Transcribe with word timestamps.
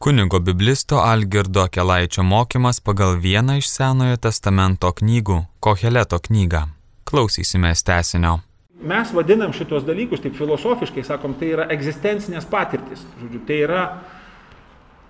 Kunigo 0.00 0.38
biblisto 0.38 0.96
Algirdo 0.96 1.66
Kelaičio 1.68 2.22
mokymas 2.22 2.80
pagal 2.80 3.18
vieną 3.20 3.58
iš 3.60 3.66
Senojo 3.68 4.16
testamento 4.16 4.88
knygų- 5.00 5.36
Koheleto 5.64 6.18
knygą. 6.18 6.62
Klausysime 7.04 7.72
tesinio. 7.84 8.38
Mes 8.82 9.12
vadinam 9.12 9.52
šitos 9.52 9.84
dalykus, 9.84 10.22
taip 10.22 10.36
filosofiškai 10.36 11.04
sakom, 11.04 11.34
tai 11.34 11.48
yra 11.52 11.66
egzistencinės 11.68 12.48
patirtis. 12.48 13.04
Žodžiu, 13.20 13.40
tai 13.46 13.58
yra 13.66 13.82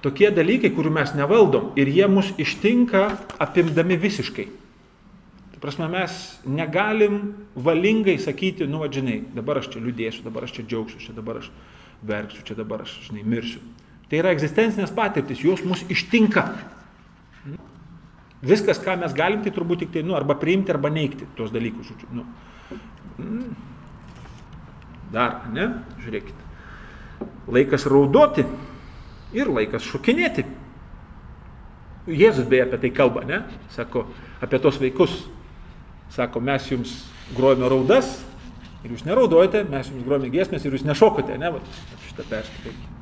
tokie 0.03 0.31
dalykai, 0.31 0.75
kurių 0.75 0.91
mes 0.91 1.15
nevaldom 1.15 1.71
ir 1.77 1.87
jie 1.87 2.09
mus 2.09 2.33
ištinka 2.39 3.19
apimdami 3.39 3.97
visiškai. 3.97 4.49
Tai 5.53 5.61
prasme, 5.61 5.89
mes 5.89 6.41
negalim 6.45 7.35
valingai 7.55 8.19
sakyti, 8.19 8.67
nu, 8.67 8.79
vadžinai, 8.83 9.23
dabar 9.35 9.59
aš 9.59 9.69
čia 9.69 9.79
liūdėsiu, 9.79 10.25
dabar 10.25 10.43
aš 10.43 10.53
čia 10.53 10.63
džiaugsiu, 10.67 10.99
čia 10.99 11.13
dabar 11.13 11.37
aš 11.37 11.51
verksiu, 12.03 12.43
čia 12.43 12.55
dabar 12.55 12.83
aš, 12.83 12.99
žinai, 13.07 13.23
mirsiu. 13.23 13.61
Tai 14.11 14.19
yra 14.19 14.33
egzistencinės 14.35 14.91
patirtis, 14.91 15.43
jos 15.45 15.63
mus 15.63 15.85
ištinka. 15.87 16.43
Viskas, 18.43 18.81
ką 18.83 18.97
mes 18.99 19.15
galim, 19.15 19.45
tai 19.45 19.53
turbūt 19.55 19.85
tik 19.85 19.93
tai, 19.95 20.03
nu, 20.07 20.17
arba 20.19 20.35
priimti, 20.41 20.73
arba 20.75 20.91
neikti 20.91 21.29
tuos 21.39 21.53
dalykus. 21.55 21.93
Nu. 22.11 22.25
Dar, 25.15 25.45
ne? 25.55 25.69
Žiūrėkite. 26.03 26.49
Laikas 27.55 27.87
raudoti 27.91 28.47
ir 29.37 29.51
laikas 29.53 29.87
šokinėti. 29.87 30.47
Jėzus 32.11 32.49
beje 32.51 32.67
apie 32.67 32.81
tai 32.83 32.91
kalba, 32.97 33.23
ne? 33.29 33.45
Sako, 33.77 34.09
apie 34.43 34.59
tos 34.63 34.81
vaikus. 34.83 35.21
Sako, 36.11 36.43
mes 36.43 36.67
jums 36.73 36.97
grojame 37.37 37.69
raudas 37.71 38.17
ir 38.83 38.97
jūs 38.97 39.05
neraudojate, 39.07 39.69
mes 39.71 39.93
jums 39.93 40.09
grojame 40.09 40.33
giesmės 40.33 40.65
ir 40.65 40.75
jūs 40.75 40.89
nešokote, 40.89 41.37
ne? 41.39 41.53
Va, 41.55 41.61
šitą 42.09 42.27
perskaitykite 42.33 43.00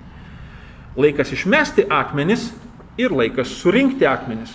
laikas 0.98 1.32
išmesti 1.32 1.86
akmenis 1.90 2.50
ir 2.98 3.14
laikas 3.14 3.52
surinkti 3.60 4.06
akmenis. 4.06 4.50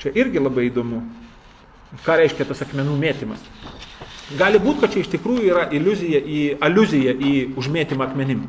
Čia 0.00 0.14
irgi 0.16 0.40
labai 0.40 0.70
įdomu. 0.70 1.02
Ką 2.06 2.16
reiškia 2.22 2.48
tas 2.48 2.64
akmenų 2.64 2.96
mėtymas? 2.98 3.42
Gali 4.38 4.56
būti, 4.62 4.80
kad 4.80 4.94
čia 4.94 5.02
iš 5.02 5.10
tikrųjų 5.12 5.44
yra 5.50 5.66
iliuzija 5.76 6.22
į, 6.24 6.40
aliuzija 6.64 7.12
į 7.12 7.32
užmėtymą 7.60 8.08
akmenim. 8.08 8.46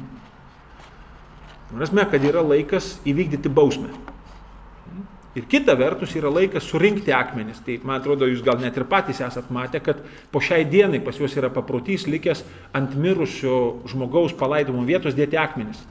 Prasme, 1.73 2.05
kad 2.07 2.23
yra 2.23 2.43
laikas 2.45 2.93
įvykdyti 3.09 3.51
bausmę. 3.51 3.91
Ir 5.33 5.47
kita 5.49 5.73
vertus 5.75 6.13
yra 6.15 6.29
laikas 6.31 6.63
surinkti 6.69 7.11
akmenis. 7.11 7.59
Tai 7.65 7.79
man 7.83 7.97
atrodo, 7.99 8.29
jūs 8.29 8.45
gal 8.45 8.61
net 8.61 8.77
ir 8.77 8.85
patys 8.87 9.19
esat 9.25 9.49
matę, 9.51 9.81
kad 9.83 9.99
po 10.31 10.39
šiai 10.39 10.63
dienai 10.69 11.01
pas 11.03 11.17
juos 11.19 11.35
yra 11.35 11.49
paprotys 11.51 12.05
likęs 12.07 12.45
ant 12.77 12.93
mirusio 12.95 13.81
žmogaus 13.89 14.37
palaidomo 14.37 14.85
vietos 14.87 15.17
dėti 15.17 15.41
akmenis 15.41 15.81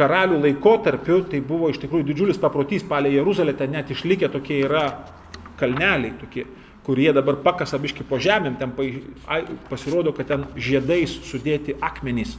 karalių 0.00 0.40
laikotarpiu 0.40 1.20
tai 1.28 1.42
buvo 1.44 1.68
iš 1.70 1.80
tikrųjų 1.82 2.08
didžiulis 2.08 2.40
paprotys 2.40 2.86
palė 2.88 3.12
Jeruzalę, 3.18 3.54
ten 3.58 3.74
net 3.76 3.92
išlikę 3.92 4.30
tokie 4.32 4.62
yra 4.64 4.86
kalneliai, 5.60 6.14
tokie, 6.20 6.46
kurie 6.86 7.10
dabar 7.12 7.38
pakasa 7.44 7.78
biški 7.80 8.06
po 8.08 8.18
žemėm, 8.22 8.56
ten 8.60 8.72
pasirodo, 9.68 10.14
kad 10.16 10.30
ten 10.32 10.46
žiedais 10.56 11.12
sudėti 11.28 11.76
akmenys. 11.84 12.38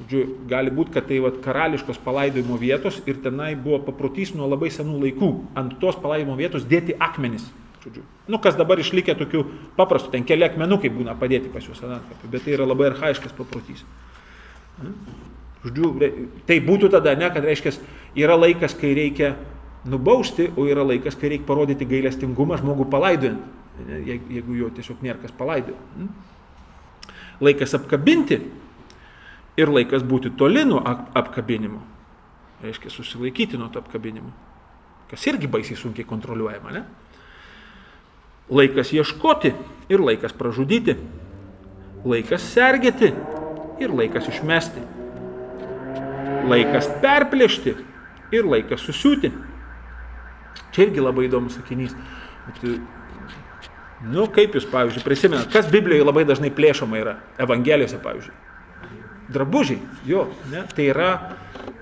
Žodžiu, 0.00 0.20
gali 0.48 0.70
būti, 0.72 0.94
kad 0.94 1.08
tai 1.10 1.18
vat, 1.20 1.40
karališkos 1.44 1.98
palaidojimo 2.00 2.56
vietos 2.60 3.02
ir 3.10 3.18
tenai 3.20 3.52
buvo 3.58 3.82
paprotys 3.84 4.32
nuo 4.32 4.46
labai 4.48 4.70
senų 4.72 5.00
laikų 5.02 5.30
ant 5.60 5.74
tos 5.82 5.98
palaidojimo 6.00 6.38
vietos 6.38 6.64
dėti 6.68 6.96
akmenys. 6.96 7.50
Žodžiu. 7.82 8.04
Nu, 8.30 8.38
kas 8.40 8.56
dabar 8.56 8.80
išlikė 8.80 9.16
tokių 9.18 9.42
paprastų, 9.76 10.14
ten 10.14 10.24
keli 10.28 10.46
akmenukai 10.46 10.92
būna 10.92 11.16
padėti 11.20 11.52
pas 11.52 11.66
juos 11.66 11.82
ant 11.84 12.24
bet 12.30 12.46
tai 12.46 12.56
yra 12.56 12.68
labai 12.68 12.92
arhaiškas 12.92 13.36
paprotys. 13.36 13.84
Žodžiu, 15.60 15.92
tai 16.48 16.56
būtų 16.64 16.88
tada, 16.92 17.12
ne, 17.20 17.28
kad 17.32 17.44
reiškia, 17.44 17.74
yra 18.16 18.36
laikas, 18.38 18.72
kai 18.80 18.94
reikia 18.96 19.34
nubausti, 19.84 20.48
o 20.56 20.64
yra 20.68 20.84
laikas, 20.86 21.18
kai 21.20 21.34
reikia 21.34 21.48
parodyti 21.48 21.88
gailestingumą 21.88 22.56
žmogų 22.60 22.86
palaidojant, 22.92 23.42
jeigu 24.08 24.56
jo 24.56 24.70
tiesiog 24.76 25.02
nėra 25.04 25.20
kas 25.20 25.34
palaidoja. 25.36 25.76
Hm? 25.96 26.08
Laikas 27.44 27.76
apkabinti 27.76 28.40
ir 29.60 29.72
laikas 29.72 30.04
būti 30.04 30.32
toli 30.36 30.64
nuo 30.68 30.80
apkabinimo. 30.84 31.80
Reiškia, 32.64 32.92
susilaikyti 32.92 33.60
nuo 33.60 33.68
to 33.72 33.80
apkabinimo. 33.80 34.32
Kas 35.12 35.24
irgi 35.28 35.48
baisiai 35.48 35.76
sunkiai 35.80 36.08
kontroliuojama, 36.08 36.72
ne? 36.76 36.84
Laikas 38.52 38.92
ieškoti 38.92 39.52
ir 39.92 40.04
laikas 40.04 40.32
pražudyti. 40.36 40.96
Laikas 42.04 42.44
sergėti 42.52 43.12
ir 43.80 43.92
laikas 43.96 44.28
išmesti 44.32 44.99
laikas 46.48 46.88
perplėšti 47.02 47.74
ir 48.36 48.48
laikas 48.48 48.84
susiūti. 48.86 49.32
Čia 50.74 50.86
irgi 50.86 51.02
labai 51.02 51.26
įdomus 51.28 51.58
sakinys. 51.58 51.94
Nu, 54.00 54.24
kaip 54.32 54.54
jūs, 54.56 54.64
pavyzdžiui, 54.70 55.04
prisimenat, 55.04 55.50
kas 55.52 55.68
Biblijoje 55.70 56.06
labai 56.06 56.24
dažnai 56.28 56.48
plėšoma 56.56 57.00
yra, 57.02 57.18
Evangelijose, 57.42 57.98
pavyzdžiui. 58.00 58.36
Drabužiai, 59.30 59.80
jo, 60.08 60.24
ne, 60.50 60.62
tai 60.74 60.88
yra, 60.90 61.10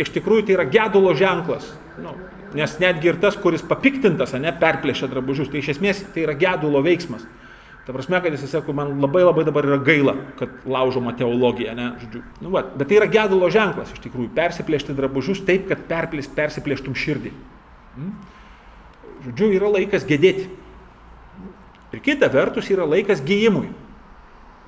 iš 0.02 0.10
tikrųjų 0.16 0.48
tai 0.48 0.56
yra 0.56 0.66
gedulo 0.68 1.14
ženklas. 1.16 1.70
Nu, 2.02 2.16
nes 2.58 2.74
netgi 2.82 3.12
ir 3.12 3.20
tas, 3.22 3.38
kuris 3.38 3.62
papiktintas, 3.64 4.34
ne, 4.40 4.50
perplėšia 4.50 5.08
drabužius, 5.12 5.52
tai 5.52 5.62
iš 5.62 5.76
esmės 5.76 6.02
tai 6.14 6.26
yra 6.26 6.34
gedulo 6.38 6.82
veiksmas. 6.84 7.24
Ta 7.88 7.94
prasme, 7.96 8.18
kad 8.20 8.34
jis 8.34 8.42
sako, 8.52 8.74
man 8.76 8.98
labai 9.00 9.22
labai 9.24 9.46
dabar 9.48 9.64
yra 9.64 9.78
gaila, 9.80 10.12
kad 10.36 10.50
laužoma 10.68 11.14
teologija, 11.16 11.72
ne, 11.72 11.86
žodžiu. 12.02 12.20
Nu, 12.44 12.50
va, 12.52 12.60
bet 12.76 12.90
tai 12.90 12.98
yra 12.98 13.06
gedulo 13.08 13.48
ženklas 13.48 13.94
iš 13.94 14.02
tikrųjų, 14.04 14.28
persiplėšti 14.36 14.96
drabužius 14.98 15.40
taip, 15.48 15.64
kad 15.70 15.86
perplės, 15.88 16.28
persiplėštum 16.36 16.92
širdį. 16.92 17.32
Hmm? 17.94 18.12
Žodžiu, 19.24 19.48
yra 19.56 19.72
laikas 19.78 20.04
gedėti. 20.04 20.50
Ir 21.96 22.04
kita 22.04 22.28
vertus 22.28 22.68
yra 22.68 22.84
laikas 22.84 23.24
gyjimui. 23.24 23.70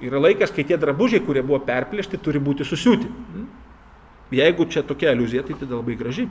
Yra 0.01 0.25
laikas, 0.25 0.57
kai 0.57 0.65
tie 0.65 0.81
drabužiai, 0.81 1.21
kurie 1.21 1.45
buvo 1.45 1.61
perplėšti, 1.69 2.25
turi 2.25 2.41
būti 2.41 2.65
susiūti. 2.65 3.05
Hmm? 3.05 3.49
Jeigu 4.33 4.65
čia 4.73 4.81
tokia 4.81 5.13
aliuzija, 5.13 5.45
tai 5.45 5.61
tada 5.61 5.77
labai 5.77 6.01
graži. 6.01 6.31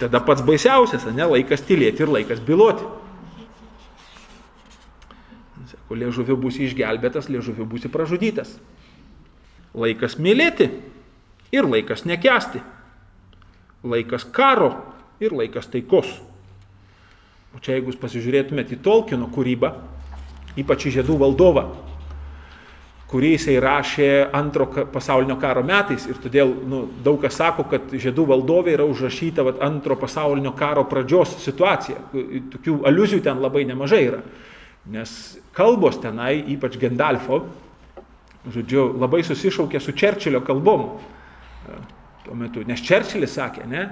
Tada 0.00 0.24
pats 0.24 0.40
baisiausias, 0.40 1.04
ne, 1.12 1.28
laikas 1.36 1.68
tylėti 1.68 2.00
ir 2.00 2.16
laikas 2.16 2.40
byloti. 2.40 2.88
Sako, 5.86 5.94
liežuviu 5.94 6.34
būsi 6.34 6.64
išgelbėtas, 6.66 7.28
liežuviu 7.30 7.64
būsi 7.64 7.86
pražudytas. 7.86 8.58
Laikas 9.72 10.18
mylėti 10.18 10.66
ir 11.52 11.62
laikas 11.62 12.04
nekesti. 12.04 12.58
Laikas 13.84 14.24
karo 14.24 14.82
ir 15.20 15.30
laikas 15.30 15.68
taikos. 15.70 16.08
O 17.54 17.60
čia 17.62 17.76
jeigu 17.76 17.92
jūs 17.92 18.00
pasižiūrėtumėte 18.00 18.74
į 18.74 18.82
Tolkieno 18.82 19.28
kūrybą, 19.30 19.70
ypač 20.58 20.88
į 20.88 20.96
žiedų 20.98 21.20
valdovą, 21.22 21.62
kurį 23.06 23.30
jisai 23.36 23.60
rašė 23.62 24.10
antro 24.34 24.66
pasaulinio 24.90 25.38
karo 25.38 25.62
metais 25.62 26.08
ir 26.10 26.18
todėl 26.18 26.50
nu, 26.66 26.82
daug 27.04 27.20
kas 27.22 27.38
sako, 27.38 27.68
kad 27.70 27.94
žiedų 27.94 28.26
valdovė 28.26 28.74
yra 28.74 28.84
užrašyta 28.90 29.46
vat, 29.46 29.62
antro 29.62 29.94
pasaulinio 29.96 30.50
karo 30.58 30.82
pradžios 30.90 31.38
situacija. 31.44 32.02
Tokių 32.56 32.80
aliuzijų 32.90 33.22
ten 33.22 33.38
labai 33.38 33.64
nemažai 33.70 34.02
yra. 34.08 34.24
Nes 34.92 35.12
kalbos 35.56 35.98
tenai, 35.98 36.38
ypač 36.54 36.76
Gendalfo, 36.78 37.42
žodžiu, 38.54 38.92
labai 39.00 39.24
susišaukė 39.26 39.80
su 39.82 39.94
Čerčilio 39.96 40.42
kalbom 40.46 40.86
e, 40.86 41.78
tuo 42.26 42.36
metu. 42.38 42.62
Nes 42.66 42.82
Čerčilis 42.84 43.34
sakė, 43.34 43.66
ne, 43.66 43.88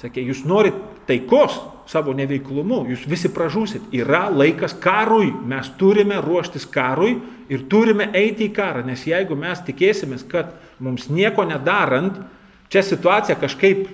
sakė, 0.00 0.24
jūs 0.30 0.46
norit 0.48 0.76
taikos 1.08 1.58
savo 1.90 2.14
neveiklumu, 2.16 2.84
jūs 2.88 3.04
visi 3.10 3.28
pražūsit. 3.34 3.90
Yra 3.96 4.28
laikas 4.32 4.76
karui, 4.80 5.28
mes 5.28 5.68
turime 5.80 6.20
ruoštis 6.22 6.64
karui 6.70 7.16
ir 7.52 7.66
turime 7.68 8.08
eiti 8.16 8.48
į 8.48 8.54
karą, 8.56 8.84
nes 8.86 9.04
jeigu 9.08 9.36
mes 9.36 9.60
tikėsimės, 9.66 10.24
kad 10.30 10.54
mums 10.80 11.10
nieko 11.12 11.44
nedarant, 11.48 12.22
čia 12.72 12.84
situacija 12.86 13.36
kažkaip 13.40 13.88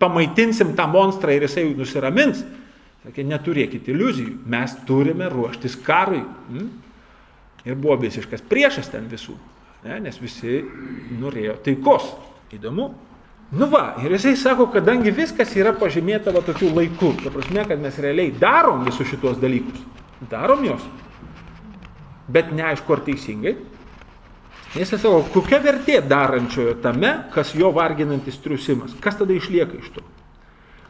pamaitinsim 0.00 0.72
tą 0.78 0.86
monstrą 0.90 1.34
ir 1.34 1.44
jisai 1.46 1.66
nusiramins, 1.76 2.44
Sakė, 3.02 3.24
neturėkite 3.26 3.90
iliuzijų, 3.90 4.36
mes 4.46 4.74
turime 4.86 5.26
ruoštis 5.30 5.74
karui. 5.82 6.22
Hmm? 6.22 6.68
Ir 7.66 7.78
buvo 7.78 7.96
visiškas 8.02 8.44
priešas 8.46 8.90
ten 8.92 9.08
visų, 9.10 9.34
ne? 9.86 9.98
nes 10.04 10.18
visi 10.22 10.60
norėjo 11.18 11.56
taikos. 11.66 12.12
Įdomu. 12.52 12.90
Nu 13.56 13.66
va, 13.72 13.96
ir 14.04 14.12
jisai 14.14 14.34
sako, 14.38 14.68
kadangi 14.72 15.12
viskas 15.14 15.50
yra 15.58 15.74
pažymėta 15.76 16.32
va 16.34 16.42
tokiu 16.44 16.70
laiku, 16.72 17.12
ta 17.20 17.32
prasme, 17.32 17.64
kad 17.68 17.80
mes 17.82 17.98
realiai 18.00 18.32
darom 18.38 18.86
visus 18.86 19.08
šitos 19.10 19.40
dalykus. 19.42 19.82
Darom 20.30 20.62
juos. 20.66 20.84
Bet 22.32 22.52
neaišku, 22.54 22.94
ar 22.94 23.02
teisingai. 23.04 23.56
Jis 24.78 24.94
sako, 24.94 25.24
kokia 25.34 25.58
vertė 25.64 25.98
darančiojo 26.06 26.78
tame, 26.84 27.16
kas 27.34 27.52
jo 27.58 27.72
varginantis 27.74 28.38
triusimas. 28.40 28.94
Kas 29.02 29.18
tada 29.18 29.34
išlieka 29.36 29.80
iš 29.80 29.90
to? 29.96 30.04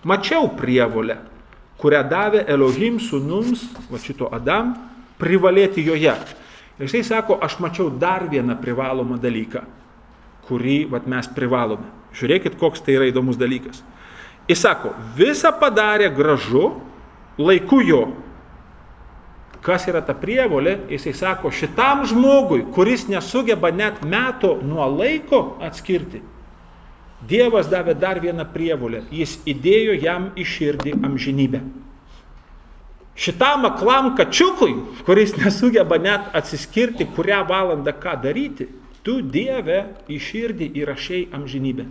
Mačiau 0.07 0.51
prievolę 0.59 1.19
kurią 1.83 2.05
davė 2.07 2.45
Elohim 2.47 3.01
sunums, 3.03 3.67
va 3.91 3.99
šito 3.99 4.31
Adam, 4.33 4.77
privalėti 5.19 5.83
joje. 5.85 6.15
Ir 6.79 6.87
jisai 6.87 7.03
sako, 7.07 7.39
aš 7.43 7.59
mačiau 7.63 7.91
dar 7.91 8.29
vieną 8.31 8.57
privalomą 8.63 9.19
dalyką, 9.23 9.65
kurį 10.49 10.79
vat, 10.93 11.09
mes 11.11 11.29
privalome. 11.35 11.91
Žiūrėkit, 12.17 12.57
koks 12.61 12.85
tai 12.85 12.97
yra 12.99 13.09
įdomus 13.11 13.39
dalykas. 13.41 13.83
Jis 14.51 14.63
sako, 14.63 14.93
visą 15.17 15.53
padarė 15.59 16.11
gražu, 16.15 16.73
laiku 17.39 17.81
jo. 17.87 18.03
Kas 19.63 19.87
yra 19.87 20.03
ta 20.03 20.15
prievolė? 20.19 20.75
Jisai 20.91 21.13
sako, 21.15 21.53
šitam 21.55 22.03
žmogui, 22.11 22.65
kuris 22.75 23.07
nesugeba 23.11 23.71
net 23.71 24.03
meto 24.03 24.57
nuo 24.67 24.89
laiko 24.91 25.61
atskirti, 25.63 26.23
Dievas 27.29 27.69
davė 27.71 27.95
dar 27.95 28.21
vieną 28.21 28.45
prievolę. 28.53 29.05
Jis 29.15 29.39
įdėjo 29.47 29.95
jam 30.03 30.31
į 30.37 30.47
širdį 30.49 30.97
amžinybę. 31.07 31.63
Šitam 33.15 33.67
aklam 33.69 34.15
kačiukui, 34.17 34.75
kuris 35.07 35.37
nesugeba 35.37 35.99
net 36.01 36.33
atsiskirti, 36.35 37.07
kurią 37.15 37.43
valandą 37.49 37.93
ką 37.93 38.17
daryti, 38.23 38.67
tu 39.05 39.21
Dieve 39.21 39.85
į 40.09 40.19
širdį 40.19 40.71
įrašiai 40.83 41.27
amžinybę. 41.37 41.87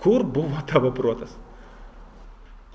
Kur 0.00 0.24
buvo 0.24 0.62
tavo 0.66 0.90
protas? 0.96 1.34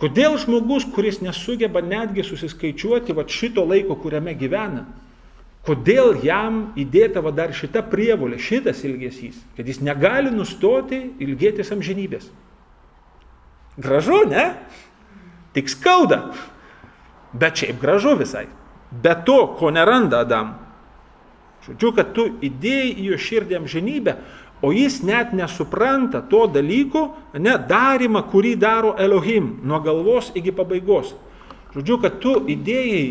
Kodėl 0.02 0.38
žmogus, 0.42 0.88
kuris 0.94 1.20
nesugeba 1.22 1.82
netgi 1.86 2.24
susiskaičiuoti 2.26 3.14
va 3.18 3.26
šito 3.30 3.66
laiko, 3.66 3.98
kuriame 4.02 4.34
gyvena, 4.38 4.88
kodėl 5.68 6.16
jam 6.26 6.72
įdėta 6.80 7.22
va 7.22 7.34
dar 7.36 7.54
šita 7.54 7.84
prievolė, 7.92 8.40
šitas 8.42 8.82
ilgesys, 8.88 9.38
kad 9.58 9.68
jis 9.68 9.82
negali 9.84 10.32
nustoti 10.34 11.04
ilgėtis 11.22 11.72
amžinybės? 11.74 12.32
Gražu, 13.82 14.24
ne? 14.30 14.52
Tik 15.56 15.70
skauda. 15.70 16.32
Bet 17.32 17.62
šiaip 17.62 17.80
gražu 17.82 18.16
visai. 18.20 18.48
Be 18.92 19.14
to, 19.26 19.56
ko 19.60 19.72
neranda 19.72 20.26
Adam. 20.26 20.56
Žodžiu, 21.64 21.92
kad 21.96 22.14
tu 22.16 22.26
įdėjai 22.44 22.94
į 22.98 23.10
jo 23.12 23.18
širdį 23.22 23.60
amžinybę, 23.62 24.16
o 24.66 24.72
jis 24.74 25.00
net 25.06 25.32
nesupranta 25.38 26.22
to 26.30 26.48
dalyko, 26.52 27.12
ne 27.38 27.54
darimą, 27.70 28.26
kurį 28.30 28.56
daro 28.60 28.96
Elohim 29.00 29.60
nuo 29.64 29.80
galvos 29.82 30.32
iki 30.36 30.54
pabaigos. 30.54 31.14
Žodžiu, 31.72 31.98
kad 32.02 32.18
tu 32.20 32.36
įdėjai 32.52 33.06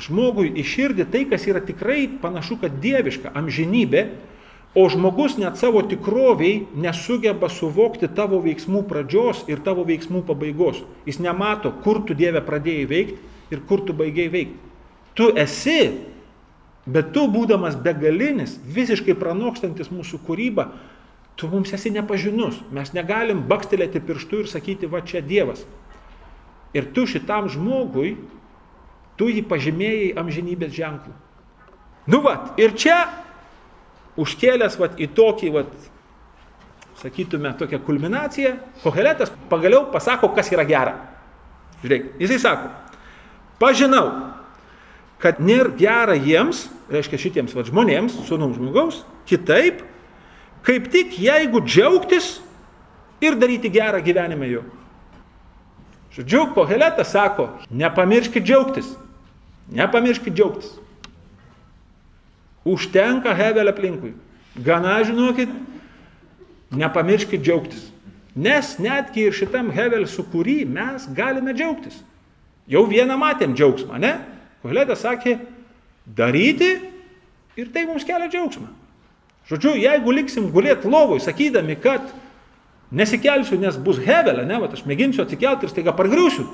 žmogui 0.00 0.50
į 0.56 0.64
širdį 0.66 1.08
tai, 1.12 1.24
kas 1.30 1.46
yra 1.50 1.62
tikrai 1.64 2.06
panašu, 2.22 2.58
kad 2.62 2.78
dieviška 2.82 3.32
amžinybė, 3.36 4.06
o 4.78 4.86
žmogus 4.88 5.36
net 5.36 5.58
savo 5.60 5.82
tikroviai 5.84 6.62
nesugeba 6.80 7.50
suvokti 7.52 8.08
tavo 8.08 8.38
veiksmų 8.44 8.86
pradžios 8.88 9.42
ir 9.52 9.60
tavo 9.64 9.84
veiksmų 9.84 10.22
pabaigos. 10.28 10.80
Jis 11.04 11.20
nemato, 11.20 11.74
kur 11.84 12.00
tu 12.08 12.16
Dieve 12.16 12.40
pradėjai 12.44 12.88
veikti 12.88 13.18
ir 13.52 13.66
kur 13.68 13.84
tu 13.84 13.92
baigiai 13.92 14.32
veikti. 14.32 14.70
Tu 15.12 15.28
esi 15.36 15.80
Bet 16.86 17.12
tu, 17.14 17.28
būdamas 17.30 17.76
begalinis, 17.78 18.56
visiškai 18.66 19.14
pranokstantis 19.14 19.92
mūsų 19.94 20.18
kūrybą, 20.26 20.66
tu 21.38 21.46
mums 21.46 21.70
esi 21.76 21.92
nepažinus. 21.94 22.58
Mes 22.74 22.90
negalim 22.96 23.44
bakstelėti 23.46 24.02
pirštų 24.02 24.42
ir 24.42 24.50
sakyti, 24.50 24.90
va 24.90 25.04
čia 25.06 25.22
Dievas. 25.22 25.62
Ir 26.74 26.88
tu 26.90 27.06
šitam 27.06 27.46
žmogui, 27.52 28.16
tu 29.20 29.28
jį 29.30 29.44
pažymėjai 29.48 30.12
amžinybės 30.20 30.72
ženklų. 30.76 31.14
Nu 32.10 32.22
vat, 32.24 32.52
ir 32.58 32.74
čia 32.74 32.98
užkėlęs 34.18 34.76
vat, 34.80 34.98
į 34.98 35.08
tokį, 35.14 35.50
vat, 35.54 35.72
sakytume, 37.02 37.54
tokią 37.58 37.80
kulminaciją, 37.86 38.56
Koheletas 38.82 39.32
pagaliau 39.50 39.86
pasako, 39.92 40.32
kas 40.34 40.50
yra 40.54 40.64
gera. 40.66 40.96
Žiūrėk, 41.82 42.12
jisai 42.22 42.38
sako, 42.42 42.70
pažinau, 43.62 44.06
kad 45.22 45.40
nėra 45.42 45.72
gera 45.78 46.14
jiems, 46.18 46.66
reiškia 46.90 47.20
šitiems 47.22 47.54
va, 47.54 47.64
žmonėms, 47.66 48.20
sunum 48.26 48.54
žmogaus, 48.54 49.02
kitaip, 49.30 49.82
kaip 50.66 50.88
tik 50.92 51.18
jeigu 51.18 51.62
džiaugtis 51.66 52.36
ir 53.22 53.38
daryti 53.38 53.70
gerą 53.70 54.02
gyvenime 54.02 54.50
jau. 54.50 54.64
Žodžiu, 56.12 56.48
Koheletas 56.54 57.14
sako, 57.14 57.48
nepamirškit 57.70 58.44
džiaugtis, 58.44 58.90
nepamirškit 59.70 60.34
džiaugtis. 60.34 60.72
Užtenka 62.64 63.34
Hevel 63.34 63.70
aplinkui. 63.70 64.12
Gana 64.56 64.98
žinokit, 65.04 65.50
nepamirškit 66.70 67.42
džiaugtis. 67.42 67.88
Nes 68.34 68.76
netgi 68.80 69.26
ir 69.28 69.36
šitam 69.36 69.70
Hevel 69.74 70.06
sukūry 70.08 70.62
mes 70.68 71.06
galime 71.16 71.54
džiaugtis. 71.56 71.98
Jau 72.70 72.86
vieną 72.88 73.18
matėm 73.20 73.56
džiaugsmą, 73.58 73.98
ne? 74.00 74.14
Koheletas 74.62 75.02
sakė, 75.02 75.36
daryti 76.06 76.70
ir 77.58 77.72
tai 77.74 77.84
mums 77.88 78.06
kelia 78.06 78.30
džiaugsmą. 78.30 78.70
Žodžiu, 79.50 79.74
jeigu 79.82 80.14
liksim 80.14 80.50
gulėti 80.54 80.88
lovui, 80.88 81.18
sakydami, 81.20 81.74
kad 81.82 82.06
nesikelsiu, 82.94 83.58
nes 83.60 83.76
bus 83.76 83.98
hevelė, 84.00 84.44
ne, 84.46 84.60
va, 84.62 84.70
aš 84.70 84.84
mėginsiu 84.86 85.24
atsikelti 85.24 85.66
ir 85.66 85.72
staiga 85.72 85.94
pargriūsiu. 85.96 86.46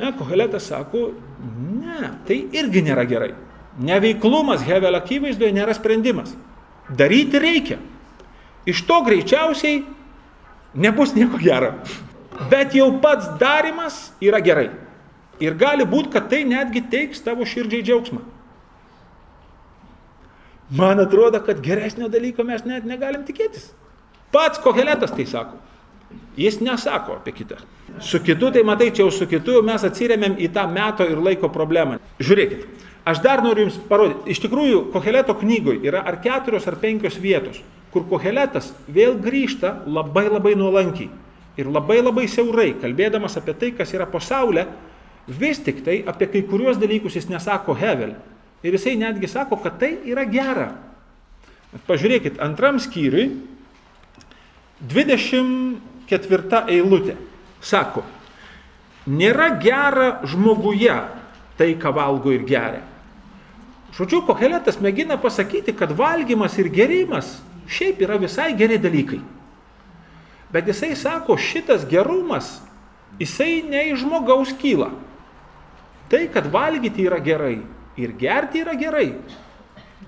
Ne, 0.00 0.12
Koheletas 0.18 0.68
sako, 0.70 1.10
ne, 1.80 2.12
tai 2.28 2.40
irgi 2.56 2.82
nėra 2.86 3.04
gerai. 3.08 3.32
Neveiklumas 3.76 4.64
hevelio 4.64 5.00
akivaizdoje 5.02 5.52
nėra 5.56 5.74
sprendimas. 5.76 6.32
Daryti 6.96 7.40
reikia. 7.42 7.78
Iš 8.66 8.82
to 8.88 9.00
greičiausiai 9.06 9.82
nebus 10.74 11.14
nieko 11.16 11.38
gero. 11.42 11.74
Bet 12.50 12.74
jau 12.76 12.88
pats 13.02 13.28
darimas 13.40 14.10
yra 14.20 14.40
gerai. 14.44 14.70
Ir 15.40 15.56
gali 15.58 15.84
būti, 15.84 16.12
kad 16.14 16.30
tai 16.32 16.44
netgi 16.48 16.82
teiks 16.90 17.20
tavo 17.24 17.44
širdžiai 17.44 17.84
džiaugsmą. 17.84 18.22
Man 20.76 21.00
atrodo, 21.00 21.38
kad 21.44 21.60
geresnio 21.62 22.08
dalyko 22.10 22.44
mes 22.44 22.64
net 22.66 22.86
negalim 22.88 23.22
tikėtis. 23.26 23.70
Pats 24.32 24.58
Koheletas 24.58 25.12
tai 25.14 25.26
sako. 25.28 25.60
Jis 26.36 26.60
nesako 26.60 27.18
apie 27.20 27.32
kitą. 27.32 27.60
Su 28.00 28.20
kitu, 28.20 28.50
tai 28.52 28.62
matai, 28.66 28.90
čia 28.92 29.06
jau 29.06 29.12
su 29.14 29.26
kitu 29.28 29.62
mes 29.64 29.84
atsiriamėm 29.86 30.36
į 30.42 30.50
tą 30.52 30.66
meto 30.68 31.06
ir 31.08 31.20
laiko 31.22 31.48
problemą. 31.52 31.96
Žiūrėkit, 32.20 32.66
aš 33.08 33.22
dar 33.24 33.42
noriu 33.44 33.66
Jums 33.66 33.78
parodyti. 33.88 34.34
Iš 34.34 34.42
tikrųjų, 34.44 34.82
Koheleto 34.92 35.36
knygoje 35.40 35.80
yra 35.88 36.02
ar 36.04 36.20
keturios 36.20 36.66
ar 36.68 36.76
penkios 36.82 37.16
vietos, 37.22 37.62
kur 37.94 38.04
Koheletas 38.10 38.74
vėl 38.88 39.16
grįžta 39.22 39.78
labai 39.86 40.26
labai 40.28 40.52
nuolankiai 40.58 41.08
ir 41.56 41.70
labai 41.72 42.02
labai 42.02 42.26
siaurai, 42.28 42.74
kalbėdamas 42.82 43.38
apie 43.40 43.54
tai, 43.56 43.72
kas 43.78 43.94
yra 43.96 44.04
pasaulė, 44.10 44.66
Vis 45.26 45.58
tik 45.58 45.82
tai 45.82 46.04
apie 46.06 46.28
kai 46.30 46.44
kuriuos 46.46 46.78
dalykus 46.78 47.16
jis 47.18 47.26
nesako 47.26 47.74
Hevel. 47.74 48.14
Ir 48.62 48.76
jisai 48.78 48.94
netgi 48.94 49.26
sako, 49.26 49.58
kad 49.58 49.74
tai 49.80 49.96
yra 50.06 50.22
gera. 50.30 50.68
Pažiūrėkit, 51.86 52.38
antram 52.40 52.78
skyriui, 52.80 53.32
24 56.06 56.66
eilutė. 56.70 57.16
Sako, 57.62 58.04
nėra 59.06 59.50
gera 59.62 60.20
žmoguje 60.26 60.94
tai, 61.58 61.72
ką 61.80 61.92
valgo 61.94 62.32
ir 62.34 62.44
geria. 62.46 62.84
Žodžiu, 63.96 64.26
Koheletas 64.28 64.76
mėgina 64.82 65.16
pasakyti, 65.16 65.72
kad 65.72 65.94
valgymas 65.96 66.58
ir 66.60 66.68
gerimas 66.68 67.38
šiaip 67.66 68.02
yra 68.04 68.18
visai 68.20 68.52
geri 68.58 68.76
dalykai. 68.78 69.22
Bet 70.52 70.68
jisai 70.68 70.92
sako, 70.98 71.38
šitas 71.40 71.86
gerumas, 71.88 72.60
jisai 73.18 73.64
ne 73.66 73.88
iš 73.90 74.04
žmogaus 74.04 74.52
kyla. 74.60 74.92
Tai, 76.12 76.22
kad 76.30 76.46
valgyti 76.52 77.08
yra 77.08 77.18
gerai 77.18 77.58
ir 77.96 78.12
gerti 78.20 78.60
yra 78.62 78.76
gerai, 78.78 79.08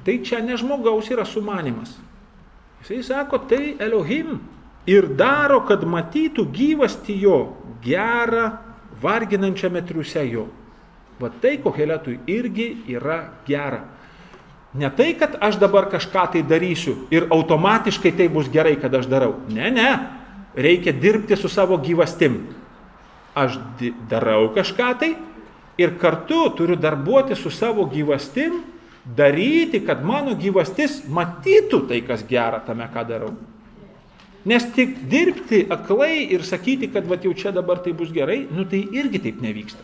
tai 0.04 0.20
čia 0.22 0.42
ne 0.44 0.54
žmogaus 0.60 1.08
yra 1.10 1.24
sumanimas. 1.26 1.96
Jisai 2.84 3.00
sako, 3.02 3.40
tai 3.50 3.74
Elohim 3.82 4.36
ir 4.88 5.10
daro, 5.18 5.60
kad 5.68 5.84
matytų 5.84 6.46
gyvasti 6.54 7.18
jo 7.20 7.38
gerą, 7.84 8.50
varginančiame 9.02 9.82
triuse 9.86 10.24
jo. 10.26 10.48
Va 11.18 11.30
tai 11.42 11.56
koheletui 11.62 12.18
irgi 12.30 12.68
yra 12.94 13.20
gera. 13.46 13.82
Ne 14.78 14.90
tai, 14.94 15.14
kad 15.18 15.34
aš 15.42 15.58
dabar 15.58 15.88
kažką 15.90 16.26
tai 16.34 16.42
darysiu 16.46 17.08
ir 17.10 17.26
automatiškai 17.32 18.12
tai 18.14 18.28
bus 18.30 18.50
gerai, 18.52 18.76
kad 18.78 18.94
aš 18.94 19.08
darau. 19.10 19.38
Ne, 19.48 19.70
ne. 19.74 19.88
Reikia 20.58 20.92
dirbti 20.92 21.36
su 21.36 21.48
savo 21.48 21.78
gyvastim. 21.80 22.40
Aš 23.38 23.58
darau 24.10 24.50
kažką 24.54 24.88
tai, 25.00 25.12
ir 25.78 25.94
kartu 25.98 26.48
turiu 26.56 26.76
darbuoti 26.76 27.36
su 27.38 27.50
savo 27.50 27.86
gyvastim, 27.90 28.60
daryti, 29.16 29.80
kad 29.86 30.04
mano 30.04 30.34
gyvastis 30.36 31.00
matytų 31.08 31.86
tai, 31.88 32.02
kas 32.06 32.26
gera 32.28 32.60
tame, 32.66 32.88
ką 32.92 33.06
darau. 33.08 33.32
Nes 34.46 34.64
tik 34.74 34.94
dirbti 35.10 35.64
aklai 35.70 36.28
ir 36.30 36.44
sakyti, 36.46 36.90
kad 36.92 37.08
va 37.08 37.18
jau 37.22 37.34
čia 37.34 37.52
dabar 37.52 37.82
tai 37.82 37.92
bus 37.92 38.12
gerai, 38.14 38.46
nu 38.50 38.64
tai 38.64 38.84
irgi 38.92 39.20
taip 39.24 39.42
nevyksta. 39.42 39.82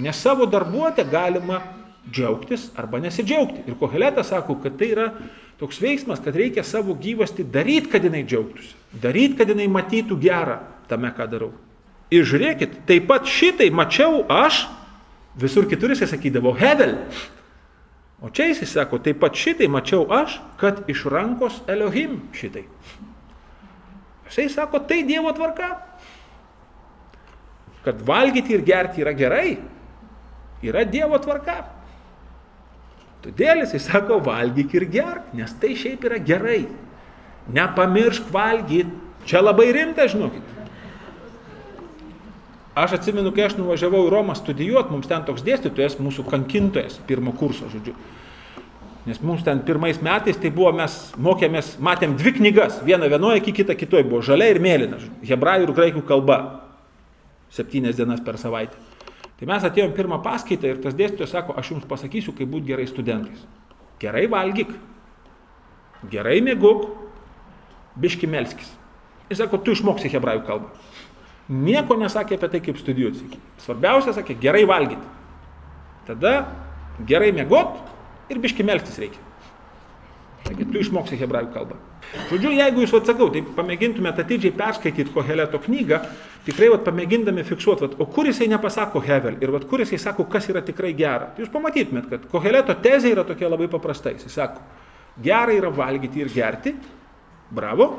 Nes 0.00 0.16
savo 0.16 0.46
darbuotę 0.46 1.04
galima 1.04 1.60
džiaugtis 2.10 2.70
arba 2.76 3.00
nesidžiaugti. 3.02 3.66
Ir 3.68 3.76
Koheletas 3.76 4.32
sako, 4.32 4.56
kad 4.62 4.78
tai 4.80 4.90
yra 4.94 5.10
toks 5.60 5.80
veiksmas, 5.82 6.22
kad 6.24 6.36
reikia 6.36 6.64
savo 6.64 6.96
gyvasti 6.96 7.44
daryti, 7.44 7.90
kad 7.92 8.04
jinai 8.04 8.24
džiaugtųsi. 8.24 8.74
Daryti, 9.02 9.36
kad 9.36 9.52
jinai 9.52 9.68
matytų 9.68 10.16
gerą 10.20 10.60
tame, 10.88 11.12
ką 11.14 11.28
darau. 11.30 11.52
Ir 12.10 12.24
žiūrėkit, 12.26 12.80
taip 12.88 13.06
pat 13.10 13.28
šitai 13.28 13.68
mačiau 13.70 14.24
aš 14.26 14.64
Visur 15.38 15.68
kitur 15.68 15.90
jisai 15.90 16.08
sakydavo 16.10 16.52
Hevel. 16.58 16.96
O 18.20 18.28
čia 18.30 18.50
jisai 18.50 18.66
sako, 18.66 18.98
taip 18.98 19.20
pat 19.22 19.38
šitai 19.38 19.68
mačiau 19.70 20.04
aš, 20.12 20.40
kad 20.60 20.82
iš 20.90 21.06
rankos 21.08 21.62
Elohim 21.70 22.18
šitai. 22.36 22.66
Jisai 24.30 24.48
sako, 24.48 24.80
tai 24.86 25.02
Dievo 25.02 25.32
tvarka. 25.34 25.74
Kad 27.84 28.00
valgyti 28.06 28.54
ir 28.54 28.62
gerti 28.62 29.02
yra 29.02 29.12
gerai. 29.16 29.58
Yra 30.62 30.84
Dievo 30.86 31.18
tvarka. 31.18 31.64
Todėl 33.24 33.64
jisai 33.64 33.80
sako, 33.82 34.20
valgyk 34.24 34.72
ir 34.78 34.86
gerk, 34.88 35.34
nes 35.36 35.52
tai 35.60 35.74
šiaip 35.76 36.06
yra 36.08 36.20
gerai. 36.22 36.62
Nepamiršk 37.52 38.30
valgyti. 38.32 38.94
Čia 39.28 39.42
labai 39.42 39.68
rimta, 39.76 40.06
žinokit. 40.08 40.46
Aš 42.78 42.94
atsimenu, 42.96 43.32
kai 43.34 43.48
aš 43.48 43.58
nuvažiavau 43.58 44.06
į 44.06 44.12
Romą 44.14 44.36
studijuoti, 44.38 44.94
mums 44.94 45.08
ten 45.10 45.26
toks 45.26 45.42
dėstytojas, 45.44 45.98
mūsų 46.00 46.24
kankintojas, 46.30 46.96
pirmo 47.08 47.34
kurso, 47.36 47.68
žodžiu. 47.68 47.92
Nes 49.08 49.20
mums 49.24 49.42
ten 49.44 49.62
pirmais 49.64 49.96
metais 50.04 50.36
tai 50.36 50.50
buvo, 50.52 50.74
mes 50.76 50.92
mokėmės, 51.16 51.78
matėm 51.80 52.18
dvi 52.20 52.34
knygas, 52.36 52.82
vieną 52.84 53.08
vienoje, 53.08 53.40
kitą 53.46 53.76
kitoje 53.78 54.04
buvo 54.04 54.20
žalia 54.24 54.50
ir 54.52 54.60
mėlyna, 54.60 54.98
hebrajų 55.24 55.68
ir 55.68 55.72
graikų 55.78 56.02
kalba, 56.08 56.36
septynias 57.54 57.96
dienas 57.96 58.20
per 58.20 58.36
savaitę. 58.40 58.76
Tai 59.40 59.48
mes 59.48 59.64
atėjom 59.64 59.94
pirmą 59.96 60.18
paskaitą 60.20 60.68
ir 60.68 60.82
tas 60.84 60.92
dėstytojas 60.96 61.32
sako, 61.32 61.56
aš 61.56 61.72
jums 61.72 61.86
pasakysiu, 61.88 62.34
kaip 62.36 62.50
būti 62.52 62.68
gerai 62.68 62.84
studentais. 62.90 63.40
Gerai 64.02 64.26
valgyk, 64.28 64.74
gerai 66.12 66.42
mėguk, 66.44 66.90
biški 68.00 68.28
melskis. 68.28 68.68
Jis 69.30 69.40
sako, 69.40 69.62
tu 69.64 69.72
išmoksi 69.72 70.12
hebrajų 70.12 70.44
kalbą. 70.44 70.68
Nieko 71.50 71.96
nesakė 71.98 72.36
apie 72.36 72.50
tai, 72.52 72.60
kaip 72.62 72.76
studijuoti. 72.78 73.40
Svarbiausia, 73.64 74.12
sakė, 74.14 74.36
gerai 74.42 74.66
valgyti. 74.68 75.08
Tada 76.06 76.34
gerai 77.08 77.32
mėgot 77.34 77.80
ir 78.30 78.40
biški 78.42 78.66
melktis 78.66 78.98
reikia. 79.02 79.22
Sakė, 80.46 80.64
tu 80.72 80.80
išmoksi 80.80 81.18
hebrajų 81.20 81.50
kalbą. 81.54 81.76
Žodžiu, 82.30 82.50
jeigu 82.56 82.82
jūs 82.82 82.94
atsakau, 82.96 83.28
tai 83.34 83.42
pamėgintumėte 83.56 84.24
atidžiai 84.24 84.54
perskaityti 84.56 85.12
Koheleto 85.14 85.60
knygą, 85.62 85.98
tikrai 86.46 86.70
vat, 86.72 86.82
pamėgindami 86.86 87.44
fiksuoti, 87.46 87.84
vat, 87.84 87.98
o 88.00 88.06
kur 88.08 88.30
jisai 88.30 88.48
nepasako 88.50 89.02
Hevel 89.04 89.36
ir 89.44 89.52
vat, 89.52 89.66
kur 89.70 89.84
jisai 89.84 90.00
sako, 90.00 90.24
kas 90.32 90.48
yra 90.50 90.64
tikrai 90.64 90.94
gera. 90.96 91.28
Tai 91.34 91.44
jūs 91.44 91.52
pamatytumėt, 91.52 92.08
kad 92.10 92.24
Koheleto 92.32 92.74
tezė 92.82 93.12
yra 93.12 93.26
tokia 93.28 93.52
labai 93.52 93.68
paprasta. 93.70 94.14
Jisai 94.16 94.32
sako, 94.32 94.64
gera 95.22 95.54
yra 95.54 95.70
valgyti 95.76 96.24
ir 96.24 96.32
gerti, 96.32 96.74
bravo, 97.52 97.90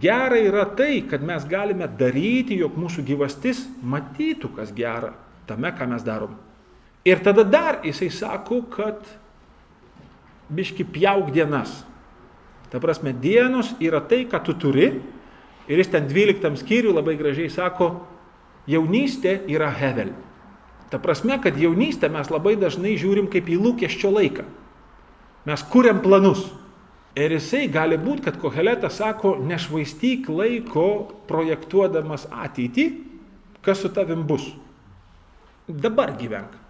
Gera 0.00 0.34
yra 0.34 0.64
tai, 0.76 1.04
kad 1.06 1.22
mes 1.22 1.44
galime 1.46 1.86
daryti, 1.86 2.56
jog 2.58 2.74
mūsų 2.74 3.04
gyvastis 3.06 3.62
matytų, 3.86 4.50
kas 4.56 4.72
gera 4.74 5.12
tame, 5.46 5.70
ką 5.70 5.86
mes 5.92 6.02
darom. 6.02 6.34
Ir 7.06 7.22
tada 7.22 7.44
dar 7.46 7.80
jisai 7.86 8.10
sako, 8.10 8.64
kad 8.66 9.06
biški 10.50 10.86
pjauk 10.90 11.30
dienas. 11.34 11.84
Ta 12.70 12.80
prasme, 12.82 13.12
dienos 13.14 13.76
yra 13.78 14.00
tai, 14.02 14.24
ką 14.26 14.42
tu 14.42 14.56
turi. 14.58 14.90
Ir 15.70 15.82
jis 15.82 15.90
ten 15.90 16.06
12 16.10 16.58
skyrių 16.62 16.94
labai 16.94 17.16
gražiai 17.18 17.50
sako, 17.50 17.92
jaunystė 18.70 19.40
yra 19.50 19.70
hevel. 19.74 20.12
Ta 20.90 20.98
prasme, 21.02 21.38
kad 21.42 21.58
jaunystę 21.58 22.10
mes 22.10 22.30
labai 22.30 22.54
dažnai 22.58 22.94
žiūrim 22.98 23.30
kaip 23.30 23.48
į 23.50 23.58
lūkesčio 23.62 24.12
laiką. 24.14 24.46
Mes 25.46 25.66
kuriam 25.70 26.02
planus. 26.02 26.44
Ir 27.16 27.32
jisai 27.32 27.64
gali 27.72 27.96
būti, 27.96 28.26
kad 28.26 28.36
Koheletas 28.38 28.98
sako, 29.00 29.38
nešvaistyk 29.46 30.28
laiko 30.28 31.14
projektuodamas 31.30 32.26
ateitį, 32.28 32.90
kas 33.64 33.80
su 33.82 33.90
tavim 33.94 34.26
bus. 34.28 34.50
Dabar 35.66 36.12
gyvenk. 36.18 36.65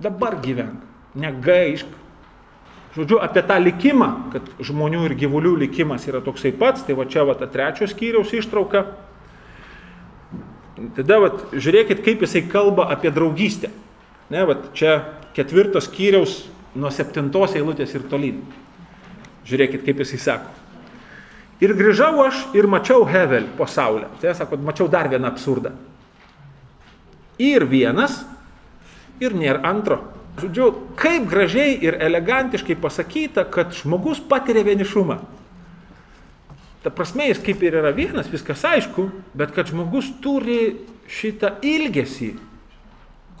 Dabar 0.00 0.38
gyvenk. 0.40 0.80
Negaišk. 1.14 1.98
Žodžiu, 2.96 3.20
apie 3.22 3.42
tą 3.46 3.58
likimą, 3.62 4.08
kad 4.32 4.48
žmonių 4.66 5.04
ir 5.06 5.14
gyvulių 5.18 5.52
likimas 5.60 6.08
yra 6.10 6.18
toksai 6.24 6.50
pats, 6.58 6.82
tai 6.82 6.96
va 6.98 7.06
čia 7.06 7.22
va 7.28 7.36
ta 7.38 7.46
trečios 7.46 7.92
skyriaus 7.94 8.32
ištrauka. 8.34 8.82
Tada 10.96 11.20
va, 11.22 11.28
žiūrėkit, 11.52 12.00
kaip 12.02 12.24
jisai 12.24 12.42
kalba 12.50 12.88
apie 12.90 13.12
draugystę. 13.14 13.70
Ne, 14.30 14.42
va, 14.48 14.56
čia 14.74 14.96
ketvirtos 15.36 15.86
skyriaus 15.86 16.40
nuo 16.74 16.90
septintos 16.94 17.54
eilutės 17.58 17.94
ir 17.94 18.08
tolyn. 18.10 18.42
Žiūrėkit, 19.46 19.84
kaip 19.86 20.02
jisai 20.02 20.18
sako. 20.22 20.56
Ir 21.60 21.74
grįžau 21.76 22.14
aš 22.24 22.42
ir 22.56 22.66
mačiau 22.70 23.04
Hevel 23.04 23.46
po 23.58 23.68
saulę. 23.68 24.08
Tai 24.18 24.32
sako, 24.34 24.58
mačiau 24.64 24.88
dar 24.90 25.10
vieną 25.12 25.28
absurdą. 25.28 25.74
Ir 27.40 27.66
vienas, 27.68 28.22
ir 29.20 29.36
nėra 29.36 29.62
antro. 29.68 30.00
Žodžiu, 30.40 30.70
kaip 30.96 31.26
gražiai 31.28 31.74
ir 31.84 31.98
elegantiškai 32.00 32.76
pasakyta, 32.80 33.44
kad 33.44 33.74
žmogus 33.76 34.22
patiria 34.24 34.64
vienišumą. 34.64 35.18
Ta 36.80 36.92
prasme, 36.94 37.26
jis 37.28 37.42
kaip 37.44 37.60
ir 37.66 37.76
yra 37.82 37.90
vienas, 37.92 38.30
viskas 38.32 38.62
aišku, 38.64 39.10
bet 39.36 39.52
kad 39.52 39.68
žmogus 39.68 40.08
turi 40.24 40.78
šitą 41.10 41.58
ilgesį, 41.66 42.30